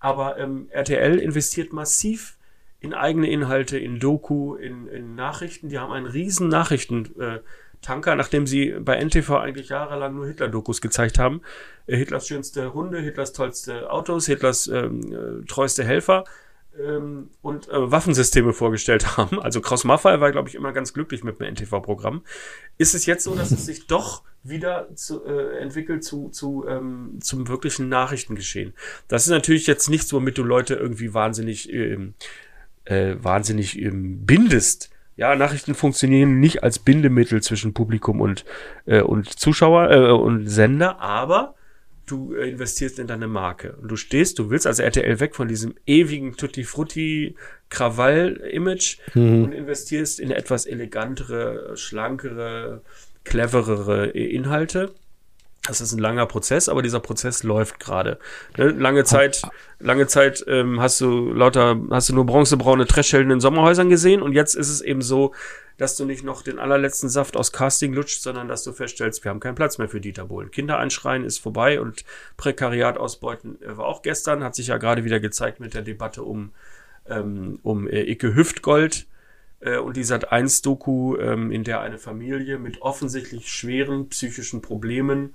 [0.00, 2.36] aber ähm, RTL investiert massiv
[2.80, 5.68] in eigene Inhalte, in Doku, in, in Nachrichten.
[5.68, 11.40] Die haben einen riesen Nachrichtentanker, nachdem sie bei NTV eigentlich jahrelang nur Hitler-Dokus gezeigt haben.
[11.86, 16.24] Äh, Hitlers schönste Hunde, Hitlers tollste Autos, Hitlers ähm, äh, treueste Helfer
[16.78, 21.24] ähm, und äh, Waffensysteme vorgestellt haben, also Kraus Maffei war, glaube ich, immer ganz glücklich
[21.24, 22.22] mit dem NTV-Programm,
[22.76, 27.18] ist es jetzt so, dass es sich doch wieder zu, äh, entwickelt zu, zu ähm,
[27.20, 28.74] zum wirklichen Nachrichtengeschehen.
[29.08, 32.14] Das ist natürlich jetzt nichts, womit du Leute irgendwie wahnsinnig, ähm,
[32.84, 34.90] äh, wahnsinnig ähm, bindest.
[35.16, 38.44] Ja, Nachrichten funktionieren nicht als Bindemittel zwischen Publikum und,
[38.86, 41.56] äh, und Zuschauer äh, und Sender, aber
[42.10, 43.76] du äh, investierst in deine Marke.
[43.80, 47.36] Und du stehst, du willst als RTL weg von diesem ewigen Tutti Frutti
[47.70, 49.44] Krawall-Image mhm.
[49.44, 52.82] und investierst in etwas elegantere, schlankere,
[53.24, 54.94] cleverere Inhalte.
[55.68, 58.18] Das ist ein langer Prozess, aber dieser Prozess läuft gerade.
[58.56, 58.68] Ne?
[58.70, 59.42] Lange Zeit,
[59.78, 64.32] lange Zeit ähm, hast du lauter, hast du nur bronzebraune Trashhelden in Sommerhäusern gesehen und
[64.32, 65.34] jetzt ist es eben so,
[65.76, 69.30] dass du nicht noch den allerletzten Saft aus Casting lutscht, sondern dass du feststellst, wir
[69.30, 70.50] haben keinen Platz mehr für Dieter Bohlen.
[70.50, 72.04] Kinder einschreien ist vorbei und
[72.38, 76.22] Prekariat ausbeuten äh, war auch gestern, hat sich ja gerade wieder gezeigt mit der Debatte
[76.22, 76.52] um,
[77.06, 79.06] ähm, um äh, Icke Hüftgold
[79.60, 85.34] äh, und die Sat1-Doku, ähm, in der eine Familie mit offensichtlich schweren psychischen Problemen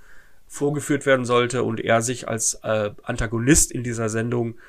[0.53, 4.59] vorgeführt werden sollte und er sich als äh, Antagonist in dieser Sendung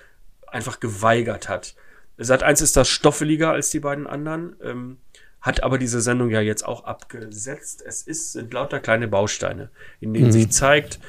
[0.47, 1.75] einfach geweigert hat.
[2.17, 4.97] Sat 1 ist das stoffeliger als die beiden anderen, ähm,
[5.43, 7.85] hat aber diese Sendung ja jetzt auch abgesetzt.
[7.87, 9.69] Es ist, sind lauter kleine Bausteine,
[10.01, 10.33] in denen mhm.
[10.33, 11.01] sich zeigt,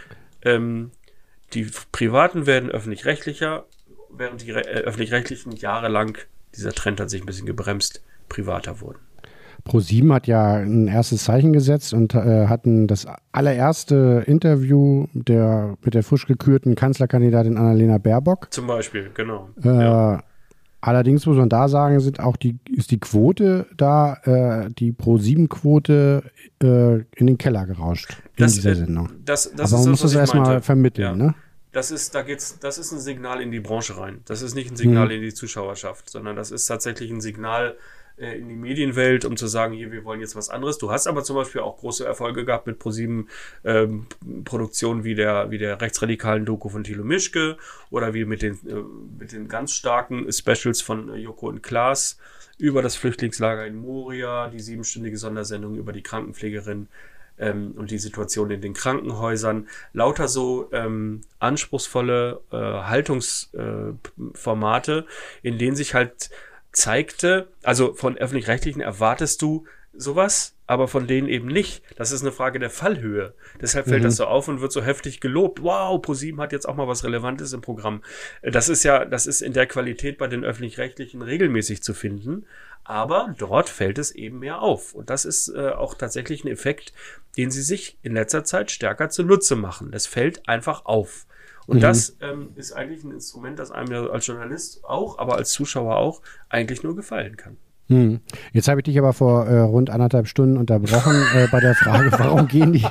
[0.42, 0.92] ähm,
[1.54, 3.66] die Privaten werden öffentlich-rechtlicher,
[4.10, 6.18] während die äh, öffentlich-rechtlichen jahrelang
[6.54, 9.00] dieser Trend hat sich ein bisschen gebremst, privater wurden.
[9.65, 15.95] ProSieben hat ja ein erstes Zeichen gesetzt und äh, hatten das allererste Interview der, mit
[15.95, 18.47] der frisch gekürten Kanzlerkandidatin Annalena Baerbock.
[18.51, 19.49] Zum Beispiel, genau.
[19.63, 20.23] Äh, ja.
[20.82, 26.23] Allerdings muss man da sagen, sind auch die, ist die Quote da, äh, die Pro-7-Quote
[26.62, 29.10] äh, in den Keller gerauscht das, in dieser Sendung.
[29.25, 31.25] Das, das Aber man muss das erstmal vermitteln, ja.
[31.25, 31.36] ne?
[31.71, 34.21] Das ist, da geht's, das ist ein Signal in die Branche rein.
[34.25, 35.15] Das ist nicht ein Signal hm.
[35.15, 37.75] in die Zuschauerschaft, sondern das ist tatsächlich ein Signal
[38.17, 40.78] äh, in die Medienwelt, um zu sagen, hier, wir wollen jetzt was anderes.
[40.78, 43.30] Du hast aber zum Beispiel auch große Erfolge gehabt mit ProSieben
[43.63, 44.08] ähm,
[44.45, 47.58] Produktionen wie der, wie der rechtsradikalen Doku von Thilo Mischke
[47.89, 48.84] oder wie mit den, äh,
[49.19, 52.17] mit den ganz starken Specials von äh, Joko und Klaas
[52.58, 56.88] über das Flüchtlingslager in Moria, die siebenstündige Sondersendung über die Krankenpflegerin
[57.38, 59.67] ähm, und die Situation in den Krankenhäusern.
[59.93, 65.06] Lauter so ähm, anspruchsvolle äh, Haltungsformate,
[65.43, 66.30] äh, in denen sich halt
[66.76, 71.84] zeigte, also von öffentlich-rechtlichen erwartest du sowas, aber von denen eben nicht.
[71.96, 73.34] Das ist eine Frage der Fallhöhe.
[73.62, 74.08] Deshalb fällt mhm.
[74.08, 75.62] das so auf und wird so heftig gelobt.
[75.62, 78.04] Wow, ProSieben hat jetzt auch mal was Relevantes im Programm.
[78.42, 82.46] Das ist ja, das ist in der Qualität bei den öffentlich-rechtlichen regelmäßig zu finden.
[82.84, 84.94] Aber dort fällt es eben mehr auf.
[84.94, 86.94] Und das ist äh, auch tatsächlich ein Effekt,
[87.38, 89.92] den sie sich in letzter Zeit stärker zunutze machen.
[89.94, 91.26] Es fällt einfach auf.
[91.67, 91.82] Und mhm.
[91.82, 95.97] das ähm, ist eigentlich ein Instrument, das einem ja als Journalist auch, aber als Zuschauer
[95.97, 97.58] auch eigentlich nur gefallen kann.
[97.88, 98.19] Hm.
[98.51, 102.12] Jetzt habe ich dich aber vor äh, rund anderthalb Stunden unterbrochen äh, bei der Frage,
[102.17, 102.86] warum gehen die,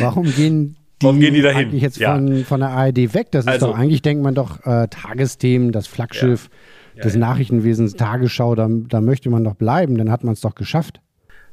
[0.00, 1.68] warum gehen die, warum gehen die dahin?
[1.68, 2.44] eigentlich jetzt von, ja.
[2.44, 3.28] von der ARD weg?
[3.30, 6.96] Das ist also, doch, eigentlich denkt man doch, äh, Tagesthemen, das Flaggschiff ja.
[6.96, 10.56] Ja, des Nachrichtenwesens, Tagesschau, da, da möchte man doch bleiben, dann hat man es doch
[10.56, 11.00] geschafft.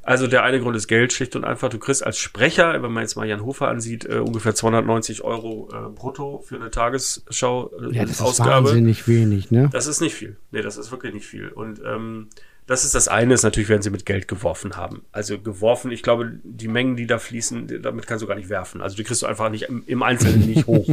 [0.06, 1.68] Also der eine Grund ist Geld, schlicht und einfach.
[1.68, 5.68] Du kriegst als Sprecher, wenn man jetzt mal Jan Hofer ansieht, äh, ungefähr 290 Euro
[5.72, 7.72] äh, brutto für eine Tagesschau.
[7.72, 8.50] Äh, ja, das Ausgabe.
[8.50, 9.68] ist wahnsinnig wenig, ne?
[9.72, 10.36] Das ist nicht viel.
[10.52, 11.48] Nee, das ist wirklich nicht viel.
[11.48, 12.28] Und ähm,
[12.66, 15.04] das ist das eine, ist natürlich, wenn sie mit Geld geworfen haben.
[15.12, 18.82] Also geworfen, ich glaube, die Mengen, die da fließen, damit kannst du gar nicht werfen.
[18.82, 20.88] Also die kriegst du einfach nicht im, im Einzelnen nicht hoch.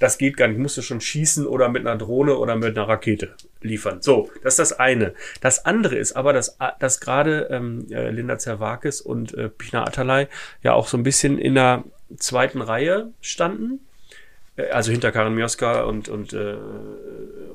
[0.00, 0.58] Das geht gar nicht.
[0.58, 4.02] Musst du schon schießen oder mit einer Drohne oder mit einer Rakete liefern.
[4.02, 5.14] So, das ist das eine.
[5.40, 10.26] Das andere ist aber, dass, dass gerade ähm, äh, Linda Zerwakis und äh, Pina Atalay
[10.62, 11.84] ja auch so ein bisschen in der
[12.16, 13.78] zweiten Reihe standen.
[14.56, 16.56] Äh, also hinter Karin Mioska und, und, äh,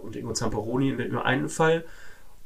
[0.01, 1.83] und Ingo Zamperoni in einem Fall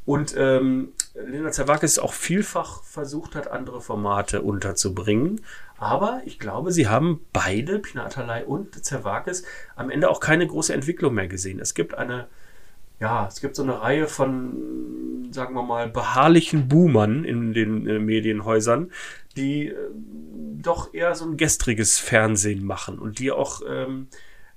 [0.05, 5.41] und ähm, Lena Zerwakis auch vielfach versucht hat, andere Formate unterzubringen.
[5.77, 9.43] Aber ich glaube, sie haben beide, Pinatalei und Zerwakis,
[9.75, 11.59] am Ende auch keine große Entwicklung mehr gesehen.
[11.59, 12.27] Es gibt eine,
[12.99, 17.99] ja, es gibt so eine Reihe von, sagen wir mal, beharrlichen Boomern in den äh,
[17.99, 18.91] Medienhäusern,
[19.35, 19.75] die äh,
[20.61, 24.07] doch eher so ein gestriges Fernsehen machen und die auch ähm,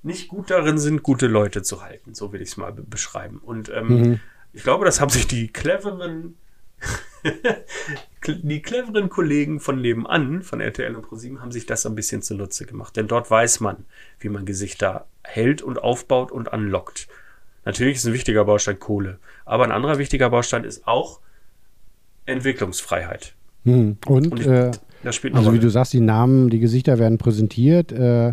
[0.03, 2.15] nicht gut darin sind, gute Leute zu halten.
[2.15, 3.41] So will ich es mal beschreiben.
[3.43, 4.21] Und ähm, mhm
[4.53, 6.37] ich glaube, das haben sich die cleveren,
[8.27, 12.67] die cleveren Kollegen von nebenan, von RTL und ProSieben, haben sich das ein bisschen zunutze
[12.67, 12.97] gemacht.
[12.97, 13.85] Denn dort weiß man,
[14.21, 17.09] wie man Gesichter hält und aufbaut und anlockt.
[17.65, 19.19] Natürlich ist ein wichtiger Baustein Kohle.
[19.45, 21.21] Aber ein anderer wichtiger Baustein ist auch
[22.25, 23.35] Entwicklungsfreiheit.
[23.65, 23.99] Hm.
[24.07, 24.71] Und, und ich, äh,
[25.33, 27.93] also wie du sagst, die Namen, die Gesichter werden präsentiert.
[27.93, 28.29] Äh,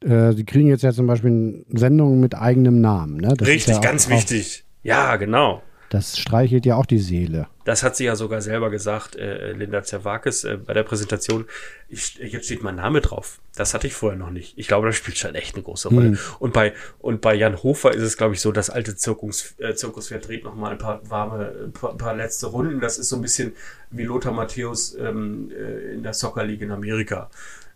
[0.00, 3.16] äh, sie kriegen jetzt ja zum Beispiel Sendungen mit eigenem Namen.
[3.16, 3.34] Ne?
[3.40, 4.64] Richtig, ja ganz wichtig.
[4.82, 5.62] Ja, genau.
[5.90, 7.46] Das streichelt ja auch die Seele.
[7.64, 11.46] Das hat sie ja sogar selber gesagt, äh, Linda Zerwakis, äh, bei der Präsentation.
[11.88, 13.40] Ich, jetzt steht mein Name drauf.
[13.56, 14.58] Das hatte ich vorher noch nicht.
[14.58, 16.08] Ich glaube, das spielt schon echt eine große Rolle.
[16.08, 16.18] Hm.
[16.40, 19.74] Und bei und bei Jan Hofer ist es, glaube ich, so, das alte Zirkus, äh,
[19.74, 22.80] Zirkuspferd dreht noch mal ein paar warme, ein paar, paar, letzte Runden.
[22.80, 23.54] Das ist so ein bisschen
[23.90, 27.30] wie Lothar Matthäus ähm, äh, in der Soccer League in Amerika.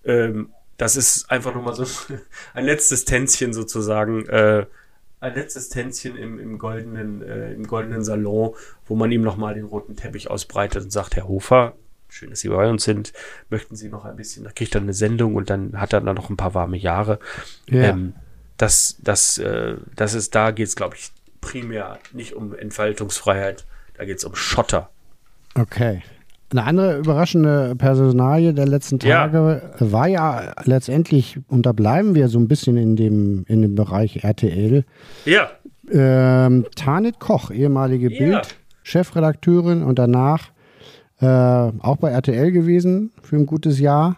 [0.05, 1.87] Ähm, das ist einfach noch mal so
[2.55, 4.27] ein letztes Tänzchen sozusagen.
[4.27, 4.67] Äh,
[5.23, 8.55] ein letztes Tänzchen im, im, goldenen, äh, im goldenen Salon,
[8.87, 11.75] wo man ihm nochmal den roten Teppich ausbreitet und sagt, Herr Hofer,
[12.09, 13.13] schön, dass Sie bei uns sind,
[13.49, 16.17] möchten Sie noch ein bisschen, da kriegt er eine Sendung und dann hat er dann
[16.17, 17.21] noch ein paar warme Jahre.
[17.69, 17.85] Ja.
[17.85, 18.15] Ähm,
[18.57, 24.05] das, das, äh, das ist, da geht es, glaube ich, primär nicht um Entfaltungsfreiheit, da
[24.05, 24.91] geht es um Schotter.
[25.55, 26.03] Okay.
[26.53, 29.93] Eine andere überraschende Personalie der letzten Tage ja.
[29.93, 34.23] war ja letztendlich, und da bleiben wir so ein bisschen in dem, in dem Bereich
[34.23, 34.85] RTL.
[35.25, 35.49] Ja.
[35.91, 38.19] Ähm, Tanit Koch, ehemalige ja.
[38.19, 40.51] Bild-Chefredakteurin und danach
[41.21, 44.17] äh, auch bei RTL gewesen für ein gutes Jahr,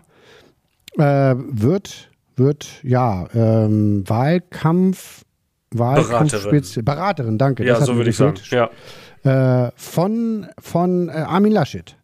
[0.99, 5.25] äh, wird wird, ja, ähm, Wahlkampf,
[5.71, 6.85] Wahlkampfspitze, Beraterin.
[6.85, 7.65] Beraterin, danke.
[7.65, 8.37] Ja, so würde ich sagen.
[8.51, 8.71] Ja.
[9.67, 11.97] Äh, von von äh, Armin Laschet.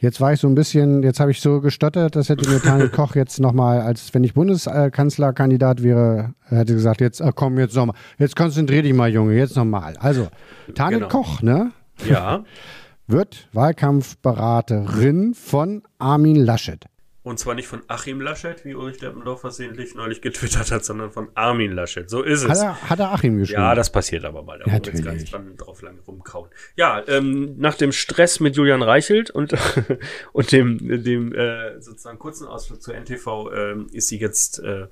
[0.00, 2.88] Jetzt war ich so ein bisschen, jetzt habe ich so gestottert, das hätte mir Tanja
[2.96, 7.96] Koch jetzt nochmal, als wenn ich Bundeskanzlerkandidat wäre, hätte gesagt, jetzt ah, komm, jetzt nochmal,
[8.18, 9.98] jetzt konzentrier dich mal, Junge, jetzt nochmal.
[9.98, 10.28] Also,
[10.74, 11.08] Tanja genau.
[11.08, 11.72] Koch, ne?
[12.08, 12.44] Ja.
[13.06, 16.86] Wird Wahlkampfberaterin von Armin Laschet.
[17.22, 21.28] Und zwar nicht von Achim Laschet, wie Ulrich Deppendorf versehentlich neulich getwittert hat, sondern von
[21.34, 22.08] Armin Laschet.
[22.08, 22.48] So ist es.
[22.48, 23.60] Hat er, hat er Achim geschrieben?
[23.60, 24.58] Ja, das passiert aber mal.
[24.58, 26.48] Da ja, wollen wir jetzt gar nicht drauf lange rumkauen.
[26.76, 29.54] Ja, ähm, nach dem Stress mit Julian Reichelt und,
[30.32, 34.86] und dem, dem äh, sozusagen kurzen Ausflug zur NTV äh, ist sie jetzt, äh,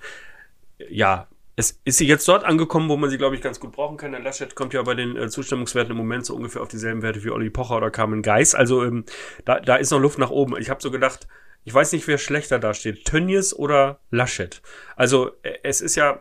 [0.91, 3.97] ja, es ist sie jetzt dort angekommen, wo man sie, glaube ich, ganz gut brauchen
[3.97, 4.12] kann.
[4.12, 7.25] Der Laschet kommt ja bei den äh, Zustimmungswerten im Moment so ungefähr auf dieselben Werte
[7.25, 8.55] wie Olli Pocher oder Carmen Geis.
[8.55, 9.07] Also ähm,
[9.47, 10.57] da, da ist noch Luft nach oben.
[10.61, 11.27] Ich habe so gedacht,
[11.64, 14.62] ich weiß nicht, wer schlechter dasteht, Tönnies oder Laschet.
[14.97, 16.21] Also äh, es ist ja,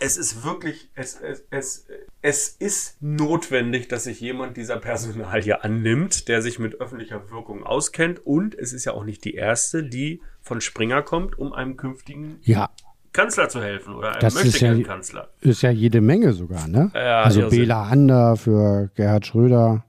[0.00, 1.86] es ist wirklich, es, es, es,
[2.22, 8.26] es ist notwendig, dass sich jemand dieser Personalie annimmt, der sich mit öffentlicher Wirkung auskennt.
[8.26, 12.38] Und es ist ja auch nicht die erste, die von Springer kommt, um einem künftigen
[12.42, 12.70] ja.
[13.12, 15.30] Kanzler zu helfen oder einem das ist ja, Kanzler.
[15.40, 16.90] Ist ja jede Menge sogar, ne?
[16.94, 19.84] Ja, also Bela Ander für Gerhard Schröder.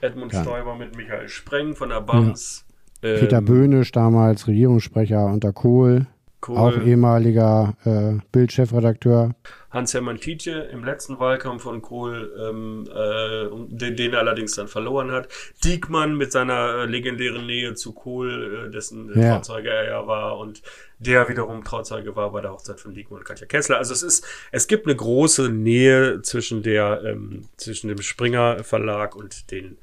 [0.00, 0.42] Edmund ja.
[0.42, 2.63] Stoiber mit Michael Spreng von der BAMS.
[3.04, 6.06] Peter ähm, Böhnisch, damals Regierungssprecher unter Kohl,
[6.40, 6.56] Kohl.
[6.56, 9.34] auch ehemaliger äh, Bild-Chefredakteur.
[9.70, 15.10] Hans-Hermann Tietje im letzten Wahlkampf von Kohl, ähm, äh, den, den, er allerdings dann verloren
[15.10, 15.28] hat.
[15.64, 19.34] Diekmann mit seiner äh, legendären Nähe zu Kohl, äh, dessen äh, ja.
[19.34, 20.62] Trauzeuge er ja war und
[21.00, 23.78] der wiederum Trauzeuge war bei der Hochzeit von Diekmann und Katja Kessler.
[23.78, 29.16] Also es ist, es gibt eine große Nähe zwischen der, ähm, zwischen dem Springer Verlag
[29.16, 29.76] und den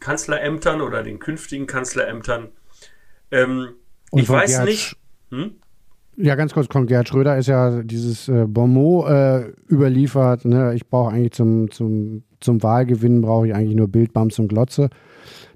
[0.00, 2.48] Kanzlerämtern oder den künftigen Kanzlerämtern.
[3.30, 3.74] Ähm,
[4.12, 4.96] ich weiß Gerhard nicht.
[5.30, 5.56] Hm?
[6.16, 10.44] Ja, ganz kurz, kommt Gerhard Schröder ist ja dieses äh, Bonmot äh, überliefert.
[10.44, 10.74] Ne?
[10.74, 14.90] Ich brauche eigentlich zum, zum, zum Wahlgewinnen brauche ich eigentlich nur Bildbams und Glotze.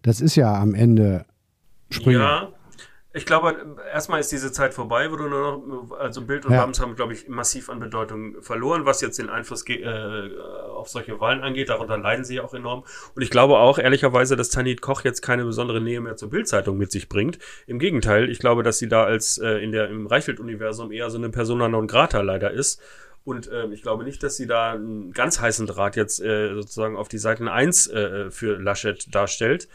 [0.03, 1.25] Das ist ja am Ende
[1.91, 2.19] Springer.
[2.19, 2.52] Ja,
[3.15, 6.63] ich glaube, erstmal ist diese Zeit vorbei, wo du nur noch, also Bild und ja.
[6.63, 10.31] Bams haben, glaube ich, massiv an Bedeutung verloren, was jetzt den Einfluss äh,
[10.75, 11.69] auf solche Wahlen angeht.
[11.69, 12.85] Darunter leiden sie ja auch enorm.
[13.15, 16.79] Und ich glaube auch, ehrlicherweise, dass Tanit Koch jetzt keine besondere Nähe mehr zur Bildzeitung
[16.79, 17.39] mit sich bringt.
[17.67, 21.19] Im Gegenteil, ich glaube, dass sie da als äh, in der im Reichelt-Universum eher so
[21.19, 22.81] eine Persona non grata leider ist.
[23.25, 26.97] Und äh, ich glaube nicht, dass sie da einen ganz heißen Draht jetzt äh, sozusagen
[26.97, 29.69] auf die Seiten 1 äh, für Laschet darstellt.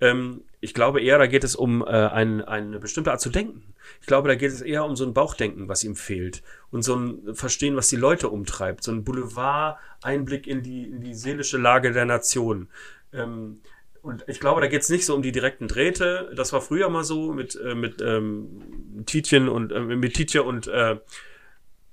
[0.00, 3.74] Ähm, ich glaube eher, da geht es um äh, ein, eine bestimmte Art zu denken.
[4.00, 6.42] Ich glaube, da geht es eher um so ein Bauchdenken, was ihm fehlt.
[6.70, 8.82] Und so ein Verstehen, was die Leute umtreibt.
[8.82, 12.68] So ein Boulevard-Einblick in die, in die seelische Lage der Nation.
[13.12, 13.60] Ähm,
[14.02, 16.30] und ich glaube, da geht es nicht so um die direkten Drähte.
[16.36, 20.68] Das war früher mal so mit, äh, mit ähm, Tietjen und äh, mit Tietje und
[20.68, 20.98] äh,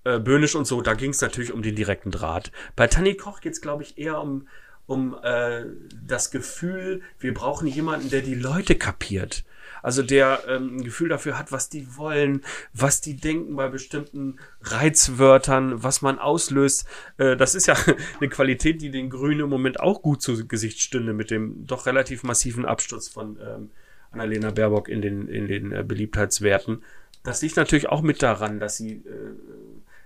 [0.04, 0.82] äh, Böhnisch und so.
[0.82, 2.52] Da ging es natürlich um den direkten Draht.
[2.76, 4.48] Bei Tanni Koch geht es, glaube ich, eher um
[4.86, 5.66] um äh,
[6.06, 9.44] das Gefühl, wir brauchen jemanden, der die Leute kapiert.
[9.82, 12.42] Also der ähm, ein Gefühl dafür hat, was die wollen,
[12.74, 16.86] was die denken bei bestimmten Reizwörtern, was man auslöst.
[17.18, 17.76] Äh, das ist ja
[18.20, 21.86] eine Qualität, die den Grünen im Moment auch gut zu Gesicht stünde mit dem doch
[21.86, 23.72] relativ massiven Absturz von ähm,
[24.12, 26.82] Annalena Baerbock in den, in den äh, Beliebtheitswerten.
[27.24, 29.34] Das liegt natürlich auch mit daran, dass sie äh,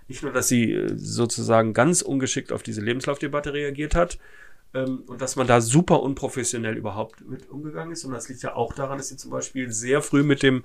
[0.08, 4.18] nicht nur, dass sie äh, sozusagen ganz ungeschickt auf diese Lebenslaufdebatte reagiert hat,
[4.74, 8.06] ähm, und dass man da super unprofessionell überhaupt mit umgegangen ist.
[8.06, 10.64] Und das liegt ja auch daran, dass sie zum Beispiel sehr früh mit dem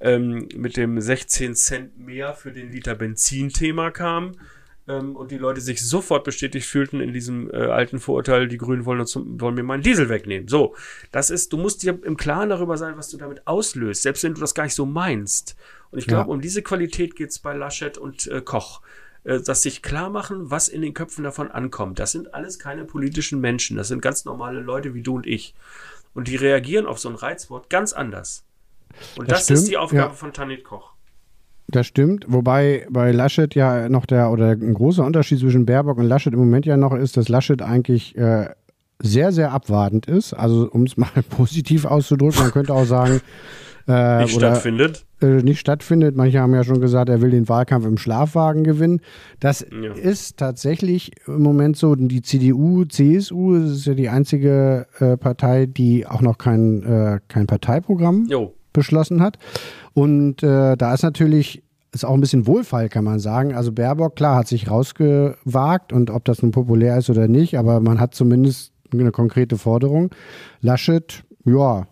[0.00, 4.32] ähm, mit dem 16 Cent mehr für den Liter Benzin-Thema kam
[4.88, 8.84] ähm, und die Leute sich sofort bestätigt fühlten in diesem äh, alten Vorurteil, die Grünen
[8.84, 10.48] wollen, uns, wollen mir meinen Diesel wegnehmen.
[10.48, 10.74] So,
[11.12, 14.34] das ist, du musst dir im Klaren darüber sein, was du damit auslöst, selbst wenn
[14.34, 15.56] du das gar nicht so meinst.
[15.90, 16.34] Und ich glaube, ja.
[16.34, 18.80] um diese Qualität geht's bei Laschet und äh, Koch.
[19.24, 21.98] Äh, dass sich klar machen, was in den Köpfen davon ankommt.
[21.98, 23.76] Das sind alles keine politischen Menschen.
[23.76, 25.54] Das sind ganz normale Leute wie du und ich.
[26.14, 28.44] Und die reagieren auf so ein Reizwort ganz anders.
[29.16, 30.14] Und das, das ist die Aufgabe ja.
[30.14, 30.92] von Tanit Koch.
[31.68, 36.04] Das stimmt, wobei bei Laschet ja noch der oder ein großer Unterschied zwischen Baerbock und
[36.04, 38.50] Laschet im Moment ja noch ist, dass Laschet eigentlich äh,
[38.98, 40.34] sehr, sehr abwartend ist.
[40.34, 43.20] Also um es mal positiv auszudrücken, man könnte auch sagen,
[43.88, 45.06] äh, nicht oder, stattfindet.
[45.22, 46.16] Äh, nicht stattfindet.
[46.16, 49.00] Manche haben ja schon gesagt, er will den Wahlkampf im Schlafwagen gewinnen.
[49.40, 49.92] Das ja.
[49.92, 51.94] ist tatsächlich im Moment so.
[51.94, 57.46] Die CDU, CSU, ist ja die einzige äh, Partei, die auch noch kein, äh, kein
[57.46, 58.52] Parteiprogramm jo.
[58.72, 59.38] beschlossen hat.
[59.94, 61.62] Und äh, da ist natürlich
[61.94, 63.54] ist auch ein bisschen Wohlfall, kann man sagen.
[63.54, 67.80] Also Baerbock, klar, hat sich rausgewagt und ob das nun populär ist oder nicht, aber
[67.80, 70.10] man hat zumindest eine konkrete Forderung.
[70.62, 71.86] Laschet, ja,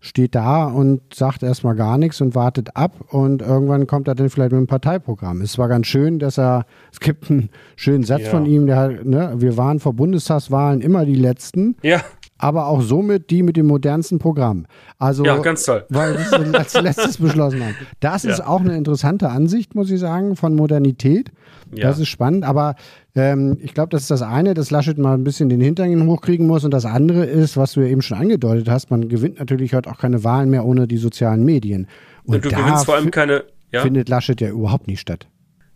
[0.00, 4.30] steht da und sagt erstmal gar nichts und wartet ab und irgendwann kommt er dann
[4.30, 5.42] vielleicht mit einem Parteiprogramm.
[5.42, 8.30] Es war ganz schön, dass er, es gibt einen schönen Satz Ja.
[8.30, 12.00] von ihm, der hat, ne, wir waren vor Bundestagswahlen immer die Letzten, Ja,
[12.42, 14.66] aber auch somit die mit dem modernsten Programm.
[14.98, 15.84] Also, ja, ganz toll.
[15.90, 17.74] weil wir es als letztes beschlossen haben.
[18.00, 18.46] Das ist Ja.
[18.46, 21.30] auch eine interessante Ansicht, muss ich sagen, von Modernität.
[21.74, 21.88] Ja.
[21.88, 22.74] Das ist spannend, aber
[23.14, 26.46] ähm, ich glaube, das ist das eine, dass Laschet mal ein bisschen den Hintern hochkriegen
[26.46, 29.74] muss und das andere ist, was du ja eben schon angedeutet hast, man gewinnt natürlich
[29.74, 31.86] heute auch keine Wahlen mehr ohne die sozialen Medien.
[32.24, 33.44] Und, Und du gewinnst vor allem keine.
[33.72, 35.28] Ja, findet Laschet ja überhaupt nicht statt.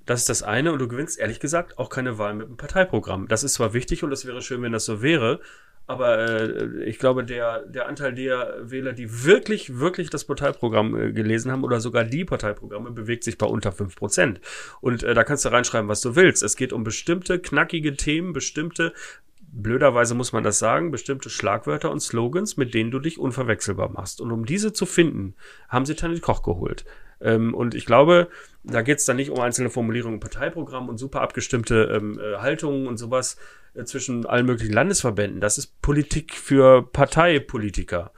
[0.07, 0.73] das ist das eine.
[0.73, 3.29] Und du gewinnst ehrlich gesagt auch keine Wahl mit einem Parteiprogramm.
[3.29, 5.39] Das ist zwar wichtig und es wäre schön, wenn das so wäre.
[5.87, 11.13] Aber äh, ich glaube, der, der Anteil der Wähler, die wirklich, wirklich das Parteiprogramm äh,
[11.13, 14.37] gelesen haben oder sogar die Parteiprogramme, bewegt sich bei unter 5%.
[14.81, 16.43] Und äh, da kannst du reinschreiben, was du willst.
[16.43, 18.95] Es geht um bestimmte knackige Themen, bestimmte,
[19.41, 24.23] blöderweise muss man das sagen, bestimmte Schlagwörter und Slogans, mit denen du dich unverwechselbar machst.
[24.23, 25.35] Und um diese zu finden,
[25.69, 26.87] haben sie Tanit Koch geholt.
[27.21, 28.29] Ähm, und ich glaube,
[28.65, 32.39] da geht es dann nicht um einzelne Formulierungen im Parteiprogramm und super abgestimmte ähm, äh,
[32.39, 33.37] Haltungen und sowas
[33.75, 35.41] äh, zwischen allen möglichen Landesverbänden.
[35.41, 38.13] Das ist Politik für Parteipolitiker.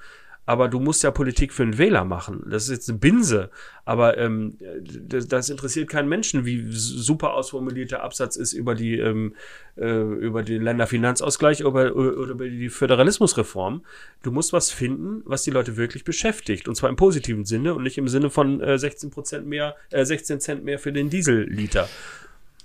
[0.47, 2.47] Aber du musst ja Politik für einen Wähler machen.
[2.49, 3.51] Das ist jetzt eine Binse.
[3.85, 8.99] Aber ähm, das, das interessiert keinen Menschen, wie super ausformuliert der Absatz ist über die
[8.99, 9.35] ähm,
[9.77, 13.85] äh, über den Länderfinanzausgleich oder, oder über die Föderalismusreform.
[14.23, 16.69] Du musst was finden, was die Leute wirklich beschäftigt.
[16.69, 20.05] Und zwar im positiven Sinne und nicht im Sinne von äh, 16 Prozent mehr, äh,
[20.05, 21.89] 16 Cent mehr für den Dieselliter.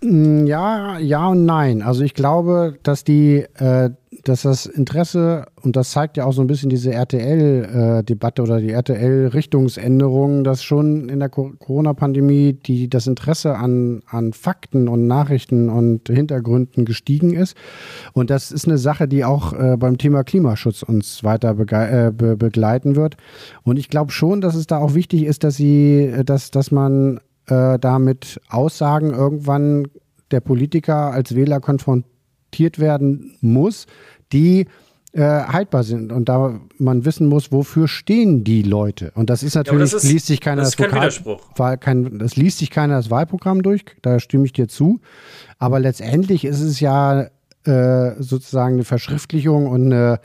[0.04, 1.82] Mm, Ja, ja und nein.
[1.82, 3.92] Also ich glaube, dass die, äh,
[4.24, 8.72] dass das Interesse, und das zeigt ja auch so ein bisschen diese RTL-Debatte oder die
[8.72, 15.70] RTL-Richtungsänderung, dass schon in der Co- Corona-Pandemie die, das Interesse an, an Fakten und Nachrichten
[15.70, 17.56] und Hintergründen gestiegen ist.
[18.14, 22.12] Und das ist eine Sache, die auch äh, beim Thema Klimaschutz uns weiter bege- äh,
[22.12, 23.18] be begleiten wird.
[23.64, 26.70] Und ich glaube schon, dass es da auch wichtig ist, dass sie, äh, dass, dass
[26.72, 29.88] man äh, da mit Aussagen irgendwann
[30.32, 33.86] der Politiker als Wähler konfrontiert werden muss,
[34.32, 34.68] die
[35.14, 39.12] äh, haltbar sind und da man wissen muss, wofür stehen die Leute.
[39.16, 41.42] Und das ist natürlich, das ist- liest sich keiner das das, kein Widerspruch.
[41.58, 45.02] Wahl, kein, das liest sich keiner das Wahlprogramm durch, da stimme ich dir zu.
[45.60, 47.28] Aber letztendlich ist es ja
[47.66, 50.20] äh, sozusagen eine Verschriftlichung und eine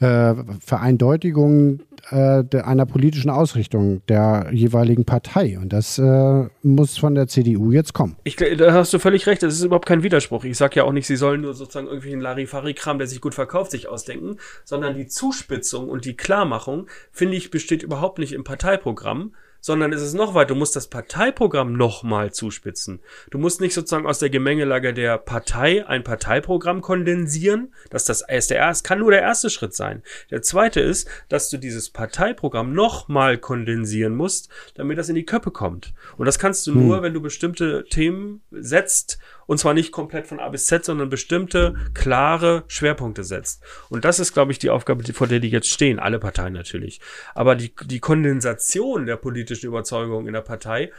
[0.00, 1.80] äh, Vereindeutigung
[2.10, 5.58] äh, einer politischen Ausrichtung der jeweiligen Partei.
[5.58, 8.16] Und das äh, muss von der CDU jetzt kommen.
[8.24, 10.44] Ich, da hast du völlig recht, das ist überhaupt kein Widerspruch.
[10.44, 13.70] Ich sage ja auch nicht, sie sollen nur sozusagen irgendwelchen Larifari-Kram, der sich gut verkauft,
[13.70, 19.32] sich ausdenken, sondern die Zuspitzung und die Klarmachung, finde ich, besteht überhaupt nicht im Parteiprogramm,
[19.62, 20.48] sondern es ist noch weiter.
[20.48, 23.00] Du musst das Parteiprogramm nochmal zuspitzen.
[23.30, 27.72] Du musst nicht sozusagen aus der Gemengelage der Partei ein Parteiprogramm kondensieren.
[27.88, 30.02] Das, das, ist der erste, kann nur der erste Schritt sein.
[30.30, 35.52] Der zweite ist, dass du dieses Parteiprogramm nochmal kondensieren musst, damit das in die Köpfe
[35.52, 35.94] kommt.
[36.18, 39.18] Und das kannst du nur, wenn du bestimmte Themen setzt,
[39.52, 43.62] und zwar nicht komplett von A bis Z, sondern bestimmte klare Schwerpunkte setzt.
[43.90, 47.02] Und das ist, glaube ich, die Aufgabe, vor der die jetzt stehen, alle Parteien natürlich.
[47.34, 50.90] Aber die, die Kondensation der politischen Überzeugung in der Partei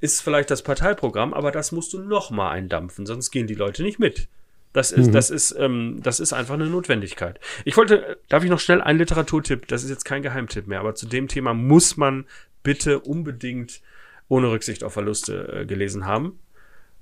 [0.00, 3.98] ist vielleicht das Parteiprogramm, aber das musst du nochmal eindampfen, sonst gehen die Leute nicht
[3.98, 4.28] mit.
[4.74, 7.40] Das ist, das ist, ähm, das ist einfach eine Notwendigkeit.
[7.64, 9.68] Ich wollte, darf ich noch schnell einen Literaturtipp?
[9.68, 12.26] Das ist jetzt kein Geheimtipp mehr, aber zu dem Thema muss man
[12.62, 13.80] bitte unbedingt
[14.28, 16.38] ohne Rücksicht auf Verluste äh, gelesen haben.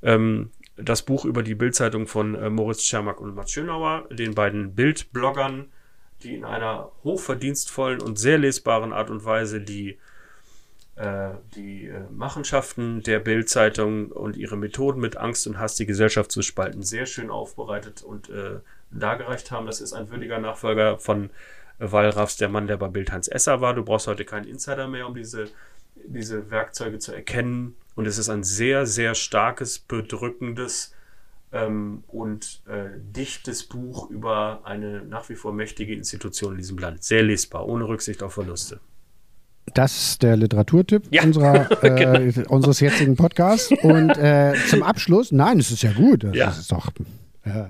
[0.03, 0.51] Ähm,
[0.83, 5.70] das Buch über die Bildzeitung von äh, Moritz Schermack und Mats Schönauer, den beiden Bildbloggern,
[6.22, 9.99] die in einer hochverdienstvollen und sehr lesbaren Art und Weise die
[11.01, 16.31] äh, die äh, Machenschaften der Bildzeitung und ihre Methoden mit Angst und Hass die Gesellschaft
[16.31, 18.59] zu spalten sehr schön aufbereitet und äh,
[18.91, 19.64] dargereicht haben.
[19.64, 21.31] Das ist ein würdiger Nachfolger von
[21.78, 23.72] äh, Wallraffs, der Mann, der bei Bild Hans Esser war.
[23.72, 25.49] Du brauchst heute keinen Insider mehr, um diese,
[26.05, 27.76] diese Werkzeuge zu erkennen.
[28.01, 30.95] Und es ist ein sehr, sehr starkes, bedrückendes
[31.53, 37.05] ähm, und äh, dichtes Buch über eine nach wie vor mächtige Institution in diesem Land.
[37.05, 38.81] Sehr lesbar, ohne Rücksicht auf Verluste.
[39.75, 41.25] Das ist der Literaturtipp Ja.
[41.25, 43.71] unserer, äh, unseres jetzigen Podcasts.
[43.83, 46.25] Und äh, zum Abschluss, nein, es ist ja gut.
[46.25, 46.49] Das Ja.
[46.49, 46.91] ist doch
[47.45, 47.65] äh,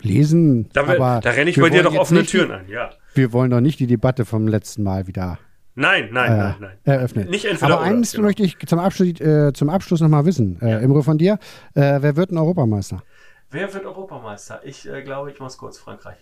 [0.00, 0.68] lesen.
[0.72, 2.90] Da, aber da renne ich bei dir doch offene Türen ein, ja.
[3.14, 5.40] Wir wollen doch nicht die Debatte vom letzten Mal wieder
[5.80, 6.78] Nein, nein, äh, nein, nein.
[6.84, 7.30] eröffnen.
[7.30, 8.26] Nicht entweder aber eins genau.
[8.26, 10.60] möchte ich zum Abschluss, äh, zum Abschluss nochmal wissen.
[10.60, 11.38] Äh, Imre von dir.
[11.74, 13.02] Äh, wer wird ein Europameister?
[13.50, 14.60] Wer wird Europameister?
[14.64, 15.78] Ich äh, glaube, ich mach's kurz.
[15.78, 16.18] Frankreich.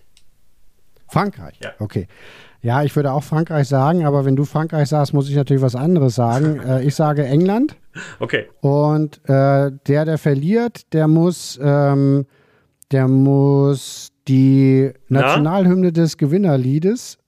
[1.08, 1.58] Frankreich.
[1.60, 1.72] Ja.
[1.80, 2.06] Okay.
[2.60, 5.74] Ja, ich würde auch Frankreich sagen, aber wenn du Frankreich sagst, muss ich natürlich was
[5.74, 6.60] anderes sagen.
[6.64, 7.76] äh, ich sage England.
[8.20, 8.46] Okay.
[8.60, 12.26] Und äh, der, der verliert, der muss, ähm,
[12.92, 15.22] der muss die Na?
[15.22, 17.18] Nationalhymne des Gewinnerliedes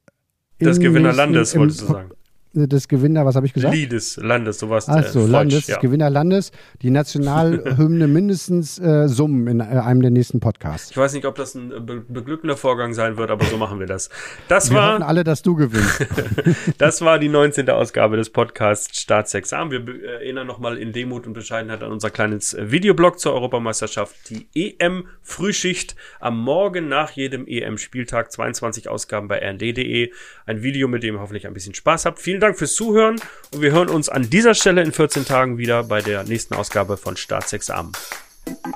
[0.61, 2.10] Des Gewinnerlandes, wolltest du sagen.
[2.53, 3.75] Des Gewinner, was habe ich gesagt?
[3.75, 4.89] Liedes, Landes, sowas.
[4.89, 5.79] Ach so, äh, Landes, ja.
[5.79, 6.51] Gewinner Landes,
[6.83, 10.91] die Nationalhymne mindestens äh, summen in äh, einem der nächsten Podcasts.
[10.91, 13.79] Ich weiß nicht, ob das ein äh, be beglückender Vorgang sein wird, aber so machen
[13.79, 14.11] wir das.
[14.49, 16.07] Das Wir war hoffen alle, dass du gewinnst.
[16.79, 17.69] Das war die 19.
[17.71, 19.71] Ausgabe des Podcasts Staatsexamen.
[19.71, 24.17] Wir be- erinnern nochmal in Demut und Bescheidenheit an unser kleines äh, Videoblog zur Europameisterschaft.
[24.31, 28.33] Die EM-Frühschicht am Morgen nach jedem EM-Spieltag.
[28.33, 30.11] 22 Ausgaben bei rnd.de.
[30.47, 32.19] Ein Video, mit dem ihr hoffentlich ein bisschen Spaß habt.
[32.19, 33.21] Vielen Dank fürs Zuhören
[33.53, 36.97] und wir hören uns an dieser Stelle in 14 Tagen wieder bei der nächsten Ausgabe
[36.97, 37.93] von Staatsexamen.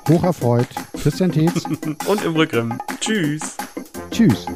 [0.09, 0.69] Hoch erfreut.
[1.03, 1.65] Christian Tietz.
[2.07, 2.79] Und im Rückgrimm.
[3.01, 3.57] Tschüss.
[4.11, 4.47] Tschüss.